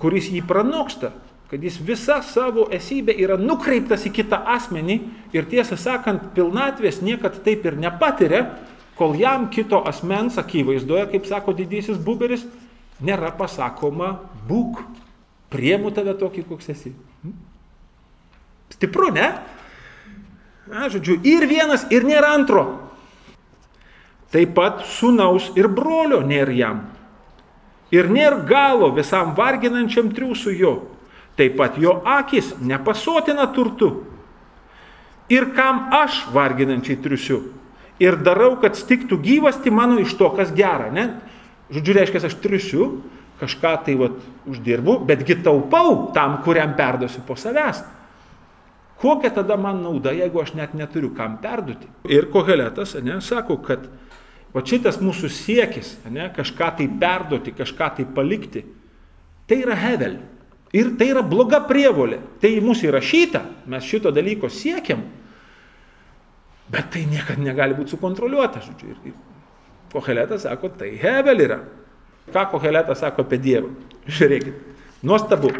kuris 0.02 0.28
jį 0.28 0.42
pranoksta, 0.44 1.14
kad 1.50 1.64
jis 1.64 1.78
visa 1.82 2.20
savo 2.22 2.66
esybė 2.70 3.14
yra 3.16 3.38
nukreiptas 3.40 4.04
į 4.06 4.12
kitą 4.20 4.42
asmenį 4.58 4.98
ir 5.32 5.48
tiesą 5.50 5.78
sakant, 5.80 6.28
pilnatvės 6.36 7.00
niekad 7.02 7.40
taip 7.46 7.64
ir 7.66 7.78
nepatiria, 7.80 8.44
kol 8.98 9.16
jam 9.16 9.48
kito 9.48 9.80
asmens 9.88 10.36
akivaizdoje, 10.38 11.08
kaip 11.14 11.26
sako 11.26 11.56
didysis 11.56 11.96
buberis, 11.96 12.44
nėra 13.00 13.32
pasakoma 13.38 14.18
būk, 14.46 14.82
priemu 15.50 15.90
tave 15.94 16.14
tokį, 16.18 16.44
koks 16.48 16.70
esi. 16.72 16.92
Hm? 17.24 17.34
Stipru, 18.76 19.10
ne? 19.14 19.32
Na, 20.70 20.86
žodžiu, 20.92 21.18
ir 21.26 21.46
vienas, 21.50 21.84
ir 21.90 22.06
nėra 22.06 22.30
antro. 22.36 22.64
Taip 24.30 24.54
pat 24.54 24.84
sunaus 24.86 25.48
ir 25.58 25.66
brolio 25.66 26.20
nėra 26.22 26.54
jam. 26.54 26.84
Ir 27.90 28.06
nėra 28.06 28.44
galo 28.46 28.92
visam 28.94 29.34
varginančiam 29.34 30.12
triūsų 30.14 30.54
jo. 30.54 30.74
Taip 31.34 31.56
pat 31.58 31.78
jo 31.82 31.96
akis 32.06 32.52
nepasotina 32.62 33.48
turtu. 33.50 34.04
Ir 35.30 35.50
kam 35.54 35.88
aš 35.94 36.24
varginančiai 36.34 36.98
triusiu. 37.02 37.40
Ir 38.00 38.16
darau, 38.22 38.54
kad 38.62 38.78
stiktų 38.78 39.18
gyvasti 39.22 39.70
mano 39.74 39.98
iš 40.00 40.14
to, 40.18 40.30
kas 40.34 40.54
gera. 40.56 40.88
Ne? 40.94 41.20
Žodžiu, 41.70 41.94
reiškia, 41.98 42.22
aš 42.26 42.38
triusiu, 42.42 42.86
kažką 43.40 43.72
tai 43.86 43.96
vat, 43.98 44.18
uždirbu, 44.50 44.98
betgi 45.08 45.38
taupau 45.44 46.10
tam, 46.14 46.40
kuriam 46.44 46.74
perduosiu 46.76 47.24
po 47.26 47.36
savęs. 47.38 47.82
Kokia 49.00 49.30
tada 49.32 49.56
man 49.56 49.80
nauda, 49.80 50.12
jeigu 50.12 50.42
aš 50.42 50.52
net 50.58 50.74
neturiu 50.76 51.14
kam 51.16 51.38
perduoti? 51.40 51.88
Ir 52.12 52.28
koheletas, 52.32 52.98
ne, 53.00 53.16
sako, 53.24 53.56
kad 53.64 53.86
va 54.52 54.62
šitas 54.66 55.00
mūsų 55.00 55.30
siekis, 55.32 55.94
ne, 56.12 56.28
kažką 56.36 56.68
tai 56.76 56.88
perduoti, 57.00 57.54
kažką 57.56 57.88
tai 57.96 58.04
palikti, 58.04 58.66
tai 59.48 59.62
yra 59.64 59.78
hevel. 59.78 60.20
Ir 60.76 60.92
tai 61.00 61.08
yra 61.10 61.24
bloga 61.26 61.62
prievolė. 61.66 62.20
Tai 62.42 62.52
į 62.54 62.60
mūsų 62.62 62.90
įrašyta, 62.92 63.40
mes 63.72 63.88
šito 63.88 64.12
dalyko 64.14 64.52
siekiam, 64.52 65.00
bet 66.70 66.92
tai 66.94 67.08
niekada 67.10 67.42
negali 67.42 67.74
būti 67.74 67.96
sukontroliuota. 67.96 68.62
Žodžiu. 68.68 68.92
Ir 69.08 69.16
Koheletas 69.90 70.44
sako, 70.46 70.70
tai 70.78 70.92
Hevel 71.00 71.42
yra. 71.42 71.58
Ką 72.34 72.46
Koheletas 72.52 73.02
sako 73.02 73.26
apie 73.26 73.38
Dievą? 73.42 73.72
Žiūrėkit, 74.10 74.54
nuostabu. 75.06 75.52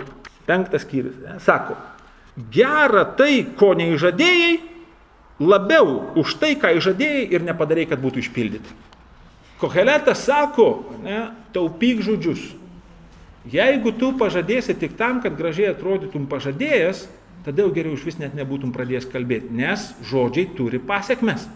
Penktas 0.49 0.83
skyrius. 0.83 1.19
Sako, 1.45 1.77
gera 2.51 3.05
tai, 3.19 3.45
ko 3.59 3.75
neižadėjai, 3.79 4.55
labiau 5.41 6.17
už 6.19 6.39
tai, 6.41 6.55
ką 6.59 6.73
įžadėjai 6.81 7.29
ir 7.37 7.45
nepadarėjai, 7.47 7.93
kad 7.93 8.03
būtų 8.03 8.25
išpildyti. 8.25 8.79
Koheletas 9.61 10.25
sako, 10.25 10.71
ne, 11.05 11.29
taupyk 11.55 12.01
žodžius, 12.03 12.49
Jeigu 13.49 13.95
tu 13.97 14.13
pažadėsi 14.21 14.75
tik 14.77 14.99
tam, 15.01 15.23
kad 15.25 15.33
gražiai 15.39 15.71
atrodytum 15.73 16.27
pažadėjęs, 16.29 17.07
tada 17.47 17.65
jau 17.65 17.73
geriau 17.73 17.97
iš 17.97 18.05
vis 18.05 18.19
net 18.21 18.35
nebūtum 18.37 18.75
pradėjęs 18.75 19.09
kalbėti, 19.09 19.49
nes 19.57 19.87
žodžiai 20.05 20.51
turi 20.59 20.81
pasiekmes. 20.83 21.47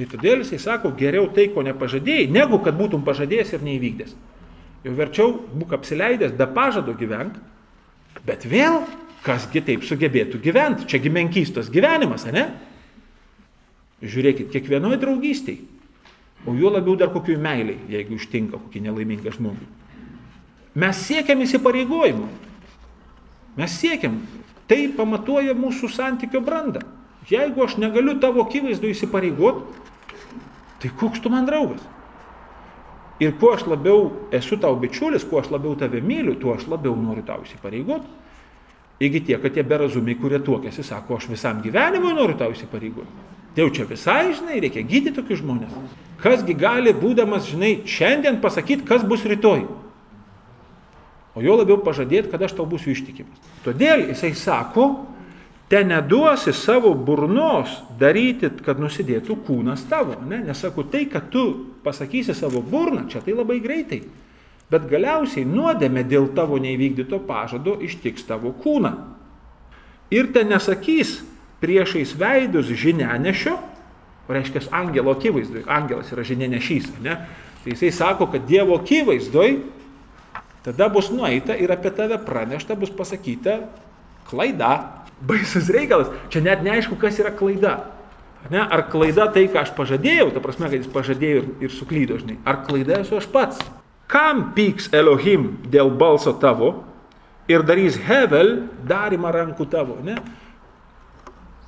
Ir 0.00 0.08
todėl 0.08 0.40
jisai 0.40 0.58
sako, 0.62 0.94
geriau 0.96 1.26
tai, 1.34 1.50
ko 1.52 1.64
nepažadėjai, 1.66 2.30
negu 2.32 2.58
kad 2.64 2.76
būtum 2.78 3.02
pažadėjęs 3.04 3.56
ir 3.56 3.64
neįvykdęs. 3.66 4.14
Jau 4.86 4.94
verčiau 4.98 5.34
būk 5.52 5.74
apsileidęs, 5.76 6.32
be 6.38 6.46
pažado 6.56 6.94
gyvenk, 6.98 7.36
bet 8.26 8.46
vėl, 8.48 8.80
kasgi 9.22 9.62
taip 9.66 9.84
sugebėtų 9.86 10.40
gyventi, 10.42 10.88
čiagi 10.90 11.12
menkystos 11.12 11.68
gyvenimas, 11.72 12.24
ne? 12.32 12.48
Žiūrėkit, 14.02 14.48
kiekvienoje 14.50 14.98
draugystėje, 15.04 15.68
o 16.48 16.56
juo 16.58 16.72
labiau 16.74 16.96
dar 16.98 17.12
kokiui 17.14 17.36
meiliai, 17.38 17.78
jeigu 17.92 18.16
ištinka 18.18 18.58
kokį 18.58 18.82
nelaimingą 18.88 19.36
žmogų. 19.36 19.68
Mes 20.82 21.04
siekiam 21.04 21.44
įsipareigojimų. 21.44 22.26
Mes 23.60 23.76
siekiam. 23.76 24.22
Tai 24.70 24.80
pamatuoja 24.96 25.52
mūsų 25.58 25.90
santykio 25.92 26.40
brandą. 26.40 26.80
Jeigu 27.28 27.62
aš 27.66 27.76
negaliu 27.78 28.16
tavo 28.22 28.46
akivaizdu 28.46 28.88
įsipareigoti, 28.90 29.81
tai 30.82 30.90
koks 30.98 31.22
tu 31.22 31.30
man 31.30 31.46
draugas? 31.46 31.82
Ir 33.22 33.36
kuo 33.38 33.52
aš 33.54 33.66
labiau 33.70 34.10
esu 34.34 34.58
tau 34.58 34.74
bičiulis, 34.80 35.24
kuo 35.28 35.38
aš 35.38 35.52
labiau 35.52 35.76
tave 35.78 36.00
myliu, 36.02 36.34
tuo 36.40 36.56
aš 36.56 36.66
labiau 36.70 36.96
noriu 36.98 37.22
tau 37.26 37.44
įsipareigoti. 37.46 38.08
Iki 39.02 39.20
tie, 39.26 39.36
kad 39.42 39.54
tie 39.54 39.62
berazumiai, 39.66 40.18
kurie 40.18 40.38
tuokėsi, 40.42 40.84
sako, 40.86 41.18
aš 41.18 41.28
visam 41.30 41.62
gyvenimui 41.62 42.14
noriu 42.16 42.36
tau 42.38 42.54
įsipareigoti. 42.54 43.30
Tai 43.52 43.66
jau 43.66 43.72
čia 43.76 43.86
visai, 43.86 44.32
žinai, 44.32 44.60
reikia 44.64 44.82
gydyti 44.86 45.14
tokius 45.16 45.42
žmonės. 45.42 45.72
Kasgi 46.22 46.54
gali, 46.56 46.94
būdamas, 46.96 47.46
žinai, 47.50 47.72
šiandien 47.88 48.40
pasakyti, 48.40 48.86
kas 48.88 49.04
bus 49.04 49.26
rytoj. 49.28 49.66
O 51.36 51.42
jo 51.44 51.56
labiau 51.58 51.78
pažadėti, 51.84 52.30
kad 52.32 52.42
aš 52.44 52.56
tau 52.56 52.66
būsiu 52.68 52.92
ištikimas. 52.94 53.50
Todėl 53.64 54.06
jisai 54.10 54.32
sako, 54.36 54.88
te 55.72 55.80
neduosi 55.84 56.52
savo 56.52 56.90
burnos 56.92 57.78
daryti, 57.96 58.50
kad 58.60 58.76
nusidėtų 58.76 59.38
kūnas 59.46 59.86
tavo. 59.88 60.18
Ne? 60.28 60.42
Nesakau, 60.44 60.84
tai, 60.84 61.06
kad 61.08 61.30
tu 61.32 61.46
pasakysi 61.80 62.34
savo 62.36 62.60
burną, 62.60 63.06
čia 63.08 63.22
tai 63.24 63.32
labai 63.32 63.56
greitai. 63.64 64.02
Bet 64.68 64.84
galiausiai 64.90 65.46
nuodėmė 65.48 66.02
dėl 66.10 66.28
tavo 66.36 66.58
neįvykdyto 66.60 67.22
pažado 67.24 67.78
ištiks 67.88 68.26
tavo 68.28 68.52
kūną. 68.52 68.90
Ir 70.12 70.28
ten 70.34 70.52
nesakys 70.52 71.22
priešais 71.64 72.12
veidus 72.20 72.68
žinianešio, 72.68 73.54
reiškia 74.28 74.66
angelo 74.76 75.14
akivaizdoj, 75.16 75.64
angelas 75.72 76.12
yra 76.12 76.24
žinianešys, 76.28 76.90
ne? 77.00 77.16
Tai 77.62 77.72
jisai 77.72 77.94
sako, 77.96 78.26
kad 78.28 78.44
Dievo 78.44 78.76
akivaizdoj 78.76 79.56
tada 80.66 80.90
bus 80.92 81.08
nueita 81.08 81.56
ir 81.56 81.72
apie 81.72 81.94
tave 81.96 82.20
pranešta, 82.20 82.76
bus 82.76 82.92
pasakyta 82.92 83.62
klaida. 84.28 84.72
Baisus 85.22 85.70
reikalas. 85.70 86.10
Čia 86.32 86.42
net 86.42 86.64
neaišku, 86.66 86.98
kas 86.98 87.20
yra 87.22 87.30
klaida. 87.34 87.76
Ne? 88.50 88.62
Ar 88.62 88.86
klaida 88.90 89.28
tai, 89.30 89.46
ką 89.50 89.62
aš 89.62 89.74
pažadėjau, 89.76 90.32
ta 90.34 90.42
prasme, 90.42 90.66
kad 90.66 90.80
jis 90.80 90.90
pažadėjo 90.90 91.42
ir, 91.42 91.50
ir 91.68 91.74
suklydo, 91.74 92.18
žinai. 92.18 92.40
Ar 92.48 92.64
klaida 92.66 92.98
esu 93.02 93.20
aš 93.20 93.28
pats? 93.30 93.60
Kam 94.10 94.50
pyks 94.56 94.90
Elohim 94.92 95.52
dėl 95.72 95.92
balso 95.94 96.34
tavo 96.36 96.74
ir 97.50 97.62
darys 97.66 97.96
Hevel 98.08 98.64
darimą 98.88 99.30
rankų 99.32 99.68
tavo? 99.70 100.00
Ne? 100.04 100.18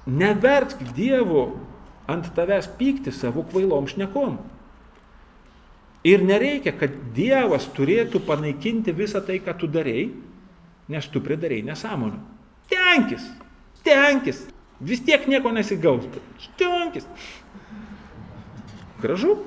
Nevertk 0.04 0.82
Dievo 0.96 1.52
ant 2.10 2.26
tavęs 2.36 2.68
pykti 2.76 3.14
savo 3.14 3.46
kvailom 3.48 3.86
šnekom. 3.88 4.36
Ir 6.04 6.20
nereikia, 6.20 6.74
kad 6.76 6.92
Dievas 7.16 7.64
turėtų 7.72 8.20
panaikinti 8.26 8.92
visą 8.92 9.22
tai, 9.24 9.38
ką 9.40 9.54
tu 9.56 9.70
darėjai, 9.72 10.10
nes 10.92 11.06
tu 11.08 11.22
pridarėjai 11.24 11.64
nesąmonių. 11.70 12.33
Tenkis, 12.74 13.24
tenkis, 13.86 14.42
vis 14.82 15.02
tiek 15.04 15.28
nieko 15.30 15.52
nesigaus. 15.54 16.06
Tenkis. 16.58 17.06
Gražu. 19.02 19.38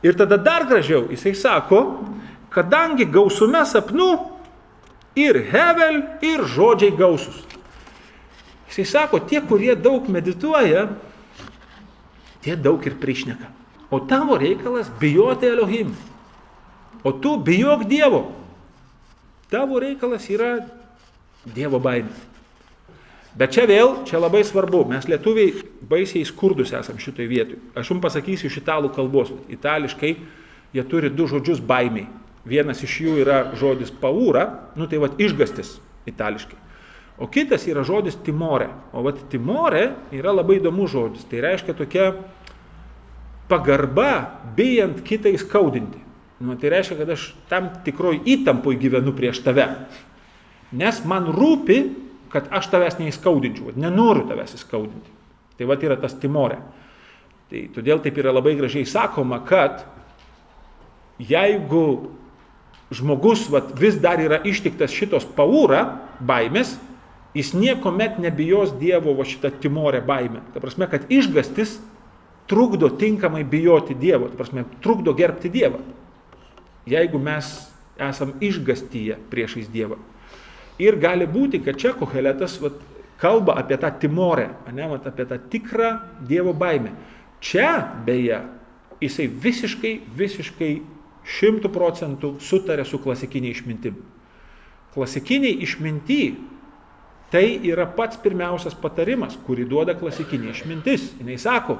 Ir 0.00 0.16
tada 0.16 0.38
dar 0.40 0.64
gražiau, 0.64 1.10
jisai 1.12 1.34
sako, 1.36 1.80
kadangi 2.54 3.04
gausume 3.04 3.60
sapnų 3.68 4.08
ir 5.20 5.42
hevel, 5.50 6.00
ir 6.24 6.46
žodžiai 6.48 6.94
gausus. 6.96 7.42
Jisai 8.70 8.86
sako, 8.88 9.20
tie, 9.28 9.42
kurie 9.44 9.74
daug 9.76 10.08
medituoja, 10.08 10.86
tie 12.40 12.56
daug 12.56 12.80
ir 12.88 12.96
prišneka. 12.96 13.50
O 13.90 14.00
tavo 14.08 14.38
reikalas 14.40 14.88
bijoti 15.00 15.50
Elohim. 15.50 15.92
O 17.04 17.12
tu 17.12 17.36
bijok 17.36 17.84
Dievo. 17.90 18.30
Tavo 19.50 19.80
reikalas 19.82 20.28
yra 20.30 20.60
Dievo 21.44 21.80
baimė. 21.80 22.12
Bet 23.40 23.54
čia 23.54 23.64
vėl, 23.70 24.00
čia 24.08 24.18
labai 24.18 24.42
svarbu, 24.44 24.82
mes 24.90 25.06
lietuviai 25.08 25.52
baisiai 25.88 26.26
skurdus 26.26 26.72
esam 26.74 26.98
šitoj 26.98 27.28
vietoj. 27.30 27.60
Aš 27.78 27.92
jums 27.92 28.02
pasakysiu 28.02 28.50
iš 28.50 28.58
italų 28.60 28.90
kalbos. 28.96 29.30
Itališkai 29.48 30.16
jie 30.74 30.84
turi 30.90 31.12
du 31.14 31.28
žodžius 31.30 31.62
baimiai. 31.62 32.08
Vienas 32.44 32.82
iš 32.82 32.96
jų 33.04 33.14
yra 33.22 33.38
žodis 33.60 33.92
paūra, 33.92 34.72
nu 34.74 34.88
tai 34.90 34.98
vad 34.98 35.20
išgastis 35.20 35.76
itališkai. 36.10 36.58
O 37.20 37.28
kitas 37.28 37.66
yra 37.68 37.84
žodis 37.84 38.16
timore. 38.24 38.70
O 38.96 39.04
vad 39.04 39.20
timore 39.30 39.90
yra 40.16 40.32
labai 40.32 40.58
įdomus 40.58 40.90
žodis. 40.90 41.26
Tai 41.28 41.42
reiškia 41.44 41.76
tokia 41.76 42.12
pagarba, 43.50 44.40
bijant 44.56 45.02
kitai 45.06 45.36
skaudinti. 45.38 46.00
Nu, 46.40 46.56
tai 46.56 46.70
reiškia, 46.72 46.96
kad 47.02 47.10
aš 47.12 47.26
tam 47.50 47.68
tikroj 47.84 48.22
įtampoj 48.24 48.78
gyvenu 48.80 49.12
prieš 49.12 49.42
tave. 49.44 49.66
Nes 50.72 51.00
man 51.04 51.26
rūpi, 51.34 51.80
kad 52.30 52.46
aš 52.54 52.68
tavęs 52.70 53.00
neįskaudinčiau, 53.00 53.74
nenoriu 53.80 54.26
tavęs 54.28 54.54
įskaudinti. 54.58 55.16
Tai 55.58 55.68
va 55.68 55.76
yra 55.82 55.96
tas 56.00 56.14
timorė. 56.16 56.60
Tai 57.50 57.64
todėl 57.74 57.98
taip 58.04 58.18
yra 58.22 58.32
labai 58.32 58.54
gražiai 58.58 58.86
sakoma, 58.86 59.40
kad 59.42 59.82
jeigu 61.18 62.12
žmogus 62.94 63.48
vat, 63.50 63.74
vis 63.78 63.98
dar 64.02 64.22
yra 64.22 64.40
ištiktas 64.46 64.94
šitos 64.94 65.26
paūra, 65.36 65.82
baimės, 66.22 66.76
jis 67.34 67.52
nieko 67.54 67.92
met 67.94 68.18
nebijos 68.22 68.72
Dievo 68.78 69.14
va 69.18 69.26
šitą 69.26 69.52
timorę 69.62 70.00
baimę. 70.06 70.42
Ta 70.54 70.62
prasme, 70.62 70.88
kad 70.90 71.10
išgastis 71.10 71.78
trukdo 72.50 72.90
tinkamai 72.98 73.44
bijoti 73.46 73.94
Dievo, 73.94 74.30
tai 74.30 74.38
prasme, 74.40 74.64
trukdo 74.82 75.14
gerbti 75.14 75.50
Dievą. 75.50 75.82
Jeigu 76.90 77.20
mes 77.22 77.50
esam 78.00 78.32
išgastyje 78.42 79.18
priešais 79.30 79.68
Dievą. 79.70 80.00
Ir 80.80 80.96
gali 81.00 81.26
būti, 81.28 81.60
kad 81.64 81.78
čia 81.80 81.92
Koheletas 81.96 82.56
vat, 82.62 82.78
kalba 83.20 83.58
apie 83.60 83.76
tą 83.80 83.90
timorę, 84.00 84.48
ne, 84.72 84.86
vat, 84.88 85.06
apie 85.10 85.26
tą 85.28 85.36
tikrą 85.52 85.92
Dievo 86.28 86.54
baimę. 86.56 86.94
Čia, 87.40 87.72
beje, 88.06 88.40
jisai 89.00 89.28
visiškai, 89.28 89.92
visiškai 90.16 90.72
šimtų 91.38 91.70
procentų 91.72 92.34
sutarė 92.40 92.84
su 92.88 93.00
klasikiniai 93.00 93.52
išmintim. 93.52 94.00
Klasikiniai 94.94 95.60
išminty 95.64 96.22
tai 97.30 97.44
yra 97.68 97.86
pats 97.86 98.18
pirmiausias 98.20 98.74
patarimas, 98.74 99.36
kurį 99.46 99.68
duoda 99.70 99.94
klasikinė 99.94 100.50
išmintis. 100.50 101.12
Jis 101.20 101.44
sako, 101.46 101.78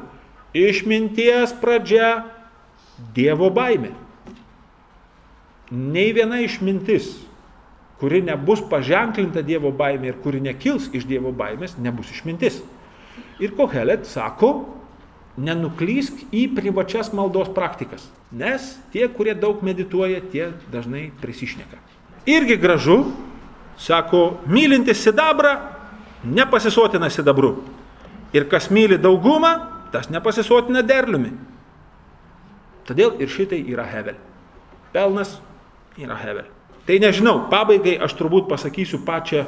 Išminties 0.54 1.52
pradžia- 1.62 2.26
Dievo 3.14 3.50
baimė. 3.54 3.92
Nei 5.70 6.10
viena 6.12 6.40
išmintis, 6.42 7.22
kuri 8.00 8.22
nebus 8.24 8.62
paženklinta 8.64 9.44
Dievo 9.44 9.70
baimė 9.76 10.14
ir 10.14 10.20
kuri 10.24 10.40
nekils 10.40 10.88
iš 10.96 11.04
Dievo 11.08 11.32
baimės, 11.36 11.76
nebus 11.78 12.10
išmintis. 12.14 12.62
Ir 13.40 13.52
Kohelet 13.56 14.06
sako, 14.08 14.50
nenuklysk 15.40 16.24
į 16.34 16.46
privačias 16.56 17.12
maldos 17.16 17.50
praktikas, 17.54 18.06
nes 18.32 18.74
tie, 18.92 19.06
kurie 19.12 19.34
daug 19.36 19.60
medituoja, 19.64 20.20
tie 20.32 20.50
dažnai 20.72 21.10
prisišneka. 21.20 21.78
Irgi 22.28 22.56
gražu, 22.60 23.02
sako, 23.80 24.40
mylintis 24.48 25.00
sidabrą, 25.04 25.54
nepasisotina 26.24 27.10
sidabru. 27.12 27.58
Ir 28.36 28.46
kas 28.48 28.68
myli 28.70 28.98
daugumą, 29.00 29.54
tas 29.92 30.10
nepasisotina 30.12 30.84
derliumi. 30.86 31.32
Todėl 32.86 33.16
ir 33.22 33.30
šitai 33.30 33.60
yra 33.70 33.84
Hevel. 33.88 34.16
Pelnas 34.94 35.36
yra 35.98 36.16
Hevel. 36.18 36.59
Tai 36.90 36.96
nežinau, 36.98 37.44
pabaigai 37.46 38.00
aš 38.02 38.16
turbūt 38.18 38.48
pasakysiu 38.50 38.98
pačią, 39.06 39.44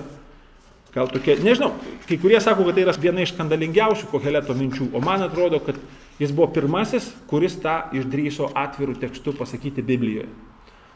gal 0.95 1.11
tokia, 1.11 1.35
nežinau, 1.43 1.73
kai 2.07 2.21
kurie 2.23 2.39
sako, 2.39 2.69
kad 2.69 2.79
tai 2.79 2.85
yra 2.85 2.95
viena 3.03 3.25
iš 3.25 3.33
skandalingiausių 3.35 4.07
Koheleto 4.13 4.55
minčių, 4.55 4.93
o 4.95 5.03
man 5.03 5.27
atrodo, 5.27 5.59
kad 5.67 5.81
jis 6.23 6.31
buvo 6.31 6.53
pirmasis, 6.55 7.11
kuris 7.27 7.59
tą 7.59 7.81
išdryso 7.99 8.53
atvirų 8.55 8.95
tekstų 9.03 9.35
pasakyti 9.41 9.83
Biblijoje. 9.83 10.31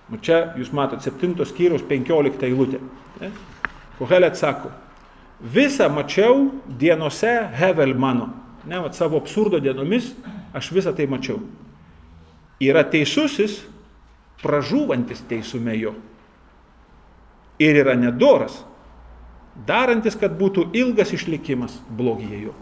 Nu 0.06 0.22
čia 0.22 0.52
jūs 0.54 0.70
matot 0.70 1.02
7 1.02 1.35
skyriaus 1.50 1.82
15 1.82 2.46
eilutė. 2.46 2.78
Kohelet 3.98 4.38
sako, 4.38 4.70
visą 5.42 5.90
mačiau 5.90 6.52
dienose 6.78 7.40
Hevel 7.59 7.98
mano 7.98 8.30
ne, 8.66 8.78
vat, 8.78 8.94
savo 8.94 9.18
absurdo 9.20 9.61
dienomis 9.62 10.11
aš 10.54 10.70
visą 10.74 10.92
tai 10.96 11.06
mačiau. 11.11 11.38
Yra 12.62 12.82
teisusis, 12.88 13.61
pražūvantis 14.42 15.22
teisume 15.28 15.74
jo. 15.78 15.94
Ir 17.62 17.79
yra 17.81 17.97
nedoras, 17.97 18.59
darantis, 19.69 20.16
kad 20.19 20.35
būtų 20.37 20.69
ilgas 20.77 21.14
išlikimas 21.16 21.79
blogyje 21.88 22.42
jo. 22.49 22.55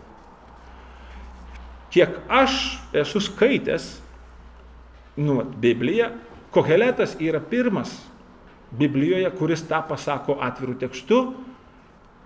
Kiek 1.94 2.16
aš 2.30 2.78
esu 2.94 3.22
skaitęs, 3.22 3.88
nu, 5.18 5.42
Bibliją, 5.42 6.12
Koheletas 6.54 7.16
yra 7.18 7.40
pirmas 7.42 7.90
Biblijoje, 8.74 9.26
kuris 9.34 9.64
tą 9.66 9.80
pasako 9.88 10.36
atvirų 10.42 10.76
tekstų, 10.78 11.18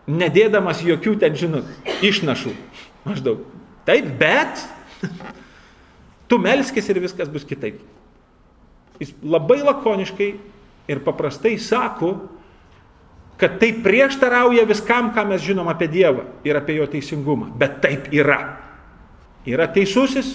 nedėdamas 0.08 0.82
jokių 0.84 1.14
ten, 1.20 1.36
žinot, 1.36 1.68
išnašų. 2.04 2.52
Maždaug 3.08 3.46
Taip, 3.88 4.04
bet 4.20 4.60
tu 6.28 6.36
melskis 6.36 6.90
ir 6.92 7.00
viskas 7.00 7.30
bus 7.32 7.46
kitaip. 7.48 7.78
Jis 9.00 9.14
labai 9.24 9.62
lakoniškai 9.62 10.26
ir 10.92 11.00
paprastai 11.06 11.54
sako, 11.62 12.10
kad 13.38 13.58
tai 13.60 13.72
prieštarauja 13.84 14.66
viskam, 14.68 15.12
ką 15.14 15.24
mes 15.30 15.42
žinom 15.44 15.68
apie 15.70 15.88
Dievą 15.90 16.26
ir 16.46 16.58
apie 16.58 16.78
jo 16.78 16.86
teisingumą. 16.90 17.52
Bet 17.58 17.80
taip 17.84 18.10
yra. 18.14 18.58
Yra 19.48 19.68
teisusis, 19.72 20.34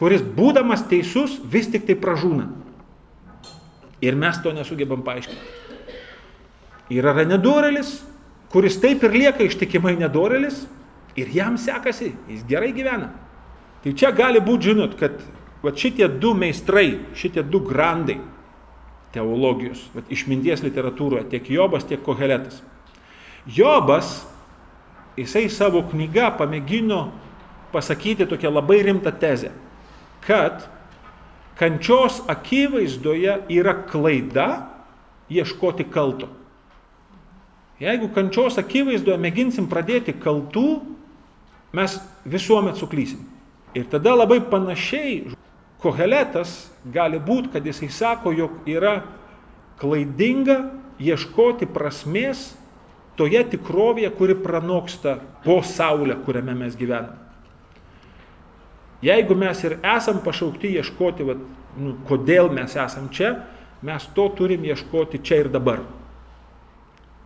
kuris 0.00 0.24
būdamas 0.24 0.86
teisus 0.88 1.38
vis 1.44 1.68
tik 1.70 1.84
tai 1.86 1.98
pražūna. 2.00 2.48
Ir 4.02 4.16
mes 4.18 4.40
to 4.42 4.50
nesugebam 4.56 5.04
paaiškinti. 5.06 5.60
Yra 6.92 7.14
nedorėlis, 7.24 8.00
kuris 8.50 8.80
taip 8.80 9.04
ir 9.06 9.14
lieka 9.14 9.44
ištikimai 9.46 9.94
nedorėlis, 10.00 10.64
Ir 11.16 11.28
jam 11.28 11.58
sekasi, 11.60 12.14
jis 12.28 12.44
gerai 12.48 12.72
gyvena. 12.72 13.10
Tai 13.84 13.92
čia 13.98 14.12
gali 14.16 14.40
būti, 14.40 14.70
žinot, 14.72 14.94
kad 14.96 15.18
va, 15.62 15.72
šitie 15.76 16.08
du 16.20 16.32
meistrai, 16.38 17.02
šitie 17.18 17.44
du 17.44 17.60
grandai 17.66 18.16
teologijos, 19.12 19.84
va, 19.94 20.04
išminties 20.12 20.64
literatūroje, 20.64 21.26
tiek 21.32 21.50
Jobas, 21.52 21.86
tiek 21.88 22.02
Koheletas. 22.04 22.62
Jobas, 23.46 24.22
jisai 25.18 25.48
savo 25.52 25.82
knyga 25.90 26.30
pamėgino 26.38 27.08
pasakyti 27.72 28.26
tokią 28.28 28.52
labai 28.52 28.82
rimtą 28.86 29.12
tezę, 29.20 29.50
kad 30.26 30.68
kančios 31.58 32.22
akivaizdoje 32.30 33.40
yra 33.52 33.74
klaida 33.88 34.48
ieškoti 35.32 35.88
kalto. 35.90 36.28
Jeigu 37.82 38.12
kančios 38.14 38.60
akivaizdoje 38.60 39.18
mėginsim 39.18 39.66
pradėti 39.70 40.14
kaltų, 40.14 40.82
mes 41.74 41.96
visuomet 42.28 42.78
suklysim. 42.78 43.24
Ir 43.74 43.88
tada 43.90 44.12
labai 44.14 44.38
panašiai 44.44 45.32
koheletas 45.82 46.70
gali 46.94 47.20
būti, 47.22 47.52
kad 47.54 47.66
jisai 47.66 47.90
sako, 47.92 48.32
jog 48.32 48.68
yra 48.70 49.00
klaidinga 49.80 50.58
ieškoti 51.02 51.66
prasmės 51.70 52.52
toje 53.18 53.42
tikrovėje, 53.54 54.12
kuri 54.16 54.36
pranoksta 54.38 55.18
po 55.44 55.60
saulę, 55.66 56.16
kuriame 56.24 56.54
mes 56.56 56.76
gyvename. 56.78 57.18
Jeigu 59.02 59.34
mes 59.34 59.58
ir 59.66 59.80
esam 59.82 60.20
pašaukti 60.22 60.70
ieškoti, 60.78 61.26
vat, 61.26 61.40
nu, 61.76 61.96
kodėl 62.06 62.52
mes 62.54 62.76
esam 62.78 63.08
čia, 63.10 63.34
mes 63.82 64.06
to 64.14 64.28
turim 64.38 64.62
ieškoti 64.64 65.18
čia 65.26 65.40
ir 65.42 65.50
dabar. 65.50 65.82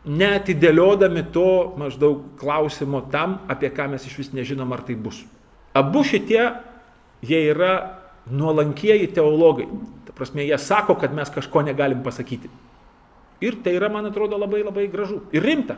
Netidėliodami 0.06 1.26
to 1.34 1.74
maždaug 1.76 2.22
klausimo 2.40 3.02
tam, 3.12 3.40
apie 3.52 3.68
ką 3.74 3.90
mes 3.92 4.06
iš 4.08 4.16
vis 4.22 4.32
nežinom, 4.32 4.72
ar 4.72 4.86
tai 4.86 4.96
bus. 4.96 5.20
Abu 5.76 6.00
šitie, 6.06 6.40
jie 7.20 7.42
yra 7.50 8.05
nuolankieji 8.30 9.06
teologai. 9.14 9.68
Ta 10.06 10.14
prasme, 10.16 10.44
jie 10.46 10.58
sako, 10.58 10.96
kad 10.98 11.14
mes 11.14 11.30
kažko 11.30 11.62
negalim 11.66 12.02
pasakyti. 12.02 12.50
Ir 13.40 13.58
tai 13.62 13.76
yra, 13.76 13.90
man 13.92 14.08
atrodo, 14.08 14.38
labai 14.40 14.62
labai 14.64 14.86
gražu 14.88 15.20
ir 15.32 15.44
rimta. 15.44 15.76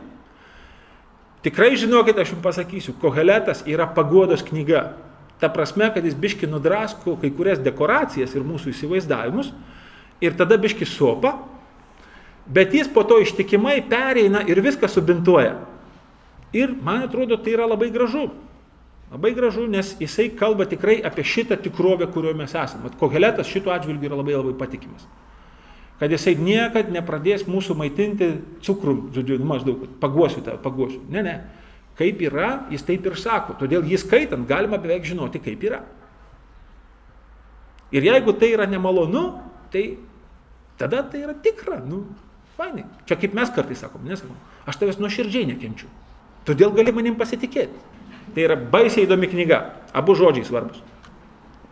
Tikrai 1.43 1.75
žinokit, 1.79 2.17
aš 2.19 2.33
jums 2.33 2.43
pasakysiu, 2.43 2.95
Koheletas 2.99 3.63
yra 3.67 3.87
pagodos 3.87 4.43
knyga. 4.43 4.93
Ta 5.39 5.47
prasme, 5.51 5.87
kad 5.93 6.03
jis 6.03 6.17
biški 6.19 6.47
nudrasko 6.51 7.15
kai 7.19 7.31
kurias 7.31 7.61
dekoracijas 7.63 8.33
ir 8.35 8.43
mūsų 8.43 8.73
įsivaizdavimus 8.73 9.53
ir 10.19 10.35
tada 10.35 10.57
biški 10.59 10.83
sopa, 10.87 11.37
bet 12.43 12.75
jis 12.75 12.89
po 12.91 13.05
to 13.07 13.21
ištikimai 13.23 13.77
pereina 13.87 14.41
ir 14.47 14.59
viską 14.63 14.89
subintuoja. 14.91 15.55
Ir 16.51 16.73
man 16.83 17.05
atrodo, 17.05 17.37
tai 17.37 17.53
yra 17.55 17.69
labai 17.69 17.91
gražu. 17.93 18.27
Labai 19.09 19.31
gražu, 19.33 19.65
nes 19.67 19.95
jisai 19.99 20.27
kalba 20.37 20.67
tikrai 20.69 20.99
apie 21.05 21.25
šitą 21.25 21.57
tikrovę, 21.57 22.07
kurioje 22.13 22.37
mes 22.37 22.53
esame. 22.53 22.91
Koheletas 22.99 23.49
šituo 23.49 23.73
atžvilgiu 23.73 24.11
yra 24.11 24.19
labai 24.19 24.35
labai 24.37 24.53
patikimas. 24.59 25.07
Kad 25.99 26.13
jisai 26.13 26.35
niekad 26.39 26.91
nepradės 26.93 27.47
mūsų 27.49 27.75
maitinti 27.75 28.29
cukrum, 28.63 29.07
žodžiu, 29.15 29.39
nu, 29.41 29.49
maždaug, 29.49 29.87
paguosiu 29.99 30.45
tave, 30.45 30.61
paguosiu. 30.63 31.01
Ne, 31.11 31.25
ne 31.25 31.39
kaip 31.99 32.21
yra, 32.23 32.49
jis 32.71 32.85
taip 32.87 33.07
ir 33.09 33.17
sako. 33.19 33.57
Todėl 33.59 33.83
jį 33.87 33.99
skaitant 33.99 34.47
galima 34.47 34.79
beveik 34.79 35.07
žinoti, 35.07 35.41
kaip 35.43 35.63
yra. 35.67 35.81
Ir 37.91 38.05
jeigu 38.05 38.35
tai 38.39 38.53
yra 38.53 38.69
nemalonu, 38.69 39.25
tai 39.73 39.97
tada 40.79 41.03
tai 41.03 41.25
yra 41.25 41.35
tikra. 41.35 41.81
Nu, 41.83 42.05
fainai. 42.55 42.85
Čia 43.09 43.17
kaip 43.19 43.35
mes 43.35 43.51
kartais 43.51 43.81
sakom, 43.83 44.05
nesakom, 44.07 44.37
aš 44.69 44.79
tavęs 44.79 45.01
nuoširdžiai 45.01 45.49
nekenčiu. 45.51 45.89
Todėl 46.47 46.71
gali 46.77 46.93
manim 46.95 47.17
pasitikėti. 47.19 47.88
Tai 48.35 48.45
yra 48.45 48.57
baisiai 48.59 49.07
įdomi 49.07 49.29
knyga. 49.31 49.63
Abu 49.93 50.15
žodžiai 50.17 50.47
svarbus. 50.47 50.83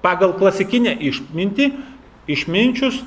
Pagal 0.01 0.33
klasikinę 0.39 0.95
išmintį, 1.09 1.69
išminčius 2.31 3.01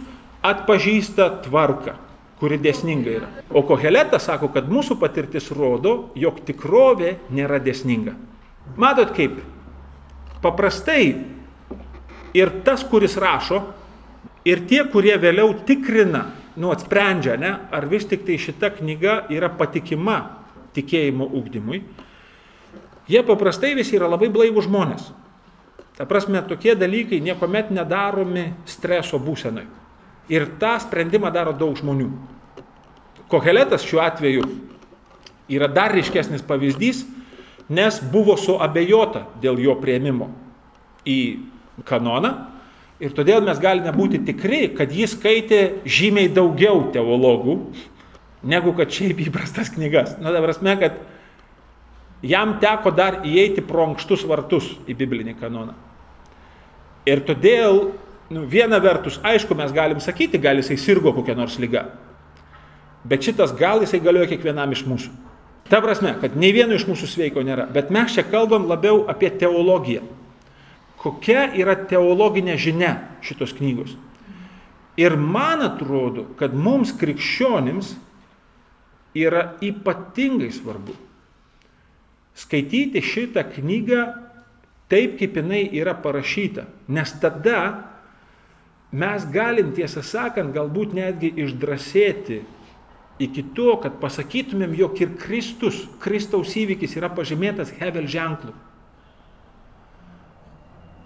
atpažįsta 0.47 1.29
tvarką 1.47 1.97
kuri 2.41 2.57
dėsninga 2.57 3.13
yra. 3.13 3.29
O 3.53 3.63
Koheletas 3.69 4.25
sako, 4.31 4.49
kad 4.55 4.69
mūsų 4.73 4.97
patirtis 5.01 5.51
rodo, 5.53 6.11
jog 6.17 6.41
tikrovė 6.49 7.19
nėra 7.37 7.61
dėsninga. 7.61 8.17
Matot 8.81 9.13
kaip? 9.17 9.37
Paprastai 10.41 11.05
ir 12.37 12.53
tas, 12.65 12.83
kuris 12.89 13.19
rašo, 13.21 13.61
ir 14.49 14.65
tie, 14.71 14.83
kurie 14.89 15.19
vėliau 15.21 15.53
tikrina, 15.69 16.31
nu, 16.57 16.73
atsprendžia, 16.73 17.37
ne, 17.41 17.53
ar 17.71 17.89
vis 17.91 18.09
tik 18.09 18.25
tai 18.25 18.39
šita 18.41 18.73
knyga 18.79 19.25
yra 19.33 19.53
patikima 19.53 20.21
tikėjimo 20.77 21.29
ugdymui, 21.37 21.83
jie 23.11 23.23
paprastai 23.27 23.75
visi 23.79 23.99
yra 23.99 24.09
labai 24.11 24.31
blaivų 24.33 24.65
žmonės. 24.67 25.11
Ta 25.99 26.07
prasme, 26.09 26.41
tokie 26.49 26.73
dalykai 26.79 27.19
niekuomet 27.21 27.73
nedaromi 27.75 28.47
streso 28.71 29.19
būsenai. 29.21 29.67
Ir 30.33 30.47
tą 30.63 30.77
sprendimą 30.81 31.33
daro 31.35 31.53
daug 31.53 31.75
žmonių. 31.77 32.09
Koheletas 33.31 33.85
šiuo 33.85 34.01
atveju 34.03 34.47
yra 35.51 35.69
dar 35.69 35.93
ryškesnis 35.93 36.47
pavyzdys, 36.47 37.03
nes 37.71 38.01
buvo 38.13 38.39
suabejota 38.39 39.27
dėl 39.43 39.61
jo 39.63 39.77
prieimimo 39.83 40.31
į 41.07 41.19
kanoną 41.87 42.33
ir 43.01 43.15
todėl 43.17 43.45
mes 43.45 43.61
galime 43.63 43.93
būti 43.95 44.21
tikri, 44.27 44.67
kad 44.77 44.93
jis 44.93 45.15
skaitė 45.17 45.61
žymiai 45.89 46.31
daugiau 46.33 46.87
teologų, 46.95 47.57
negu 48.47 48.75
kad 48.77 48.93
šiaip 48.93 49.23
įprastas 49.27 49.73
knygas. 49.75 50.17
Na, 50.21 50.33
dabar 50.35 50.51
prasme, 50.51 50.77
kad 50.81 51.01
jam 52.23 52.59
teko 52.61 52.93
dar 52.93 53.23
įeiti 53.25 53.65
pro 53.65 53.87
ankštus 53.89 54.27
vartus 54.29 54.69
į 54.89 54.97
biblinį 54.99 55.35
kanoną. 55.41 55.75
Ir 57.09 57.23
todėl 57.25 57.81
nu, 58.31 58.45
viena 58.49 58.81
vertus, 58.83 59.19
aišku, 59.25 59.57
mes 59.57 59.73
galim 59.73 60.01
sakyti, 60.05 60.41
gal 60.41 60.61
jisai 60.61 60.77
sirgo 60.79 61.15
kokią 61.17 61.37
nors 61.39 61.57
lygą. 61.61 61.87
Bet 63.09 63.25
šitas 63.25 63.55
gal 63.57 63.81
jisai 63.81 64.03
galioja 64.05 64.29
kiekvienam 64.35 64.77
iš 64.77 64.85
mūsų. 64.89 65.13
Ta 65.71 65.81
prasme, 65.81 66.13
kad 66.21 66.37
nei 66.37 66.53
vieno 66.53 66.77
iš 66.77 66.85
mūsų 66.89 67.09
sveiko 67.09 67.45
nėra. 67.47 67.69
Bet 67.73 67.93
mes 67.95 68.13
čia 68.13 68.27
kalbam 68.27 68.67
labiau 68.69 69.07
apie 69.09 69.31
teologiją. 69.31 70.03
Kokia 71.01 71.47
yra 71.57 71.79
teologinė 71.89 72.59
žinia 72.61 72.97
šitos 73.25 73.55
knygos. 73.57 73.95
Ir 75.01 75.15
man 75.17 75.63
atrodo, 75.65 76.27
kad 76.37 76.53
mums 76.53 76.91
krikščionims 77.01 77.95
yra 79.17 79.55
ypatingai 79.65 80.51
svarbu 80.53 80.93
skaityti 82.41 83.03
šitą 83.05 83.45
knygą 83.55 84.05
taip, 84.91 85.19
kaip 85.21 85.37
jinai 85.39 85.67
yra 85.77 85.95
parašyta. 85.95 86.67
Nes 86.91 87.13
tada 87.23 87.61
mes 88.91 89.27
galim, 89.31 89.75
tiesą 89.77 90.03
sakant, 90.03 90.55
galbūt 90.55 90.97
netgi 90.97 91.31
išdrasėti 91.45 92.41
iki 93.21 93.45
to, 93.55 93.75
kad 93.83 94.01
pasakytumėm, 94.01 94.73
jog 94.79 94.97
ir 95.05 95.13
Kristus, 95.21 95.85
Kristaus 96.03 96.57
įvykis 96.57 96.97
yra 96.99 97.11
pažymėtas 97.13 97.73
Hevel 97.79 98.09
ženklu. 98.11 98.55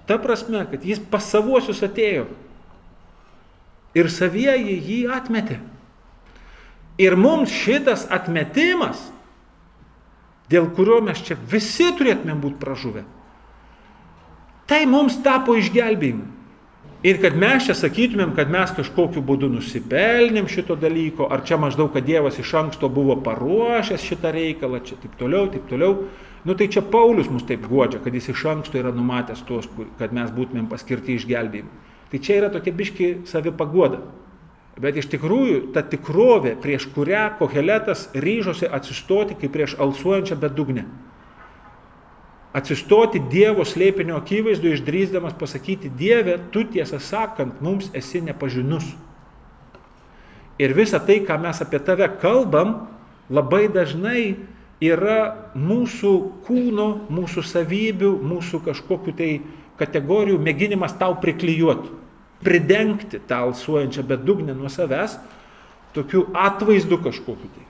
Ta 0.07 0.19
prasme, 0.21 0.63
kad 0.71 0.85
jis 0.85 1.01
pas 1.11 1.25
savuosius 1.33 1.81
atėjo 1.85 2.29
ir 3.97 4.11
savieji 4.13 4.77
jį 4.79 5.01
atmetė. 5.17 5.59
Ir 7.01 7.17
mums 7.19 7.51
šitas 7.51 8.05
atmetimas, 8.13 9.01
dėl 10.53 10.71
kurio 10.77 11.01
mes 11.05 11.21
čia 11.25 11.37
visi 11.51 11.91
turėtume 11.97 12.37
būti 12.41 12.61
pražuvę, 12.61 13.05
tai 14.71 14.85
mums 14.89 15.21
tapo 15.25 15.57
išgelbėjimu. 15.59 16.31
Ir 17.05 17.19
kad 17.21 17.35
mes 17.37 17.67
čia 17.67 17.75
sakytumėm, 17.77 18.31
kad 18.33 18.49
mes 18.49 18.71
kažkokiu 18.73 19.21
būdu 19.29 19.51
nusipelnėm 19.53 20.47
šito 20.49 20.73
dalyko, 20.81 21.27
ar 21.29 21.43
čia 21.45 21.59
maždaug, 21.61 21.91
kad 21.93 22.07
Dievas 22.09 22.39
iš 22.41 22.55
anksto 22.57 22.89
buvo 22.89 23.19
paruošęs 23.21 24.07
šitą 24.09 24.33
reikalą, 24.33 24.81
čia 24.89 24.97
taip 25.03 25.19
toliau, 25.21 25.51
taip 25.53 25.67
toliau. 25.69 26.07
Nu 26.49 26.57
tai 26.57 26.71
čia 26.73 26.81
Paulius 26.81 27.29
mus 27.29 27.45
taip 27.45 27.67
godžia, 27.69 28.01
kad 28.01 28.17
jis 28.17 28.31
iš 28.33 28.47
anksto 28.49 28.81
yra 28.81 28.93
numatęs 28.93 29.45
tuos, 29.45 29.69
kad 30.01 30.17
mes 30.17 30.33
būtumėm 30.33 30.65
paskirti 30.73 31.19
išgelbėjimui. 31.19 31.93
Tai 32.09 32.23
čia 32.25 32.41
yra 32.41 32.49
tokia 32.53 32.73
biški 32.73 33.11
savipagoda. 33.29 34.01
Bet 34.81 34.97
iš 34.99 35.07
tikrųjų 35.13 35.73
ta 35.75 35.85
tikrovė, 35.87 36.57
prieš 36.59 36.89
kurią 36.95 37.37
Koheletas 37.39 38.09
ryžosi 38.15 38.67
atsistoti 38.67 39.37
kaip 39.39 39.53
prieš 39.55 39.77
alsuojančią 39.79 40.39
bedugnę 40.41 40.89
atsistoti 42.55 43.19
Dievo 43.31 43.67
slėpinio 43.67 44.21
akivaizdu, 44.21 44.71
išdrysdamas 44.71 45.35
pasakyti, 45.39 45.91
Dieve, 45.99 46.39
tu 46.55 46.63
tiesą 46.71 47.01
sakant, 47.03 47.59
mums 47.65 47.91
esi 47.99 48.23
nepažinus. 48.23 48.87
Ir 50.63 50.75
visa 50.79 51.01
tai, 51.03 51.19
ką 51.27 51.41
mes 51.43 51.59
apie 51.65 51.81
tave 51.83 52.07
kalbam, 52.23 52.77
labai 53.27 53.67
dažnai 53.75 54.37
yra 54.85 55.51
mūsų 55.59 56.13
kūno, 56.47 56.89
mūsų 57.11 57.43
savybių, 57.51 58.13
mūsų 58.23 58.63
kažkokiu 58.69 59.17
tai 59.19 59.31
kategorijų 59.81 60.39
mėginimas 60.39 60.95
tau 61.01 61.17
priklyjuoti, 61.19 61.91
pridengti 62.45 63.21
tą 63.29 63.41
alsuojančią 63.49 64.05
bedugnę 64.09 64.55
nuo 64.55 64.69
savęs, 64.73 65.17
tokiu 65.95 66.27
atvaizdu 66.35 66.99
kažkokiu 67.03 67.49
tai. 67.55 67.65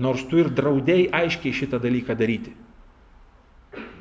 Nors 0.00 0.24
tu 0.30 0.38
ir 0.40 0.50
draudėjai 0.54 1.10
aiškiai 1.12 1.54
šitą 1.54 1.80
dalyką 1.82 2.16
daryti. 2.16 2.52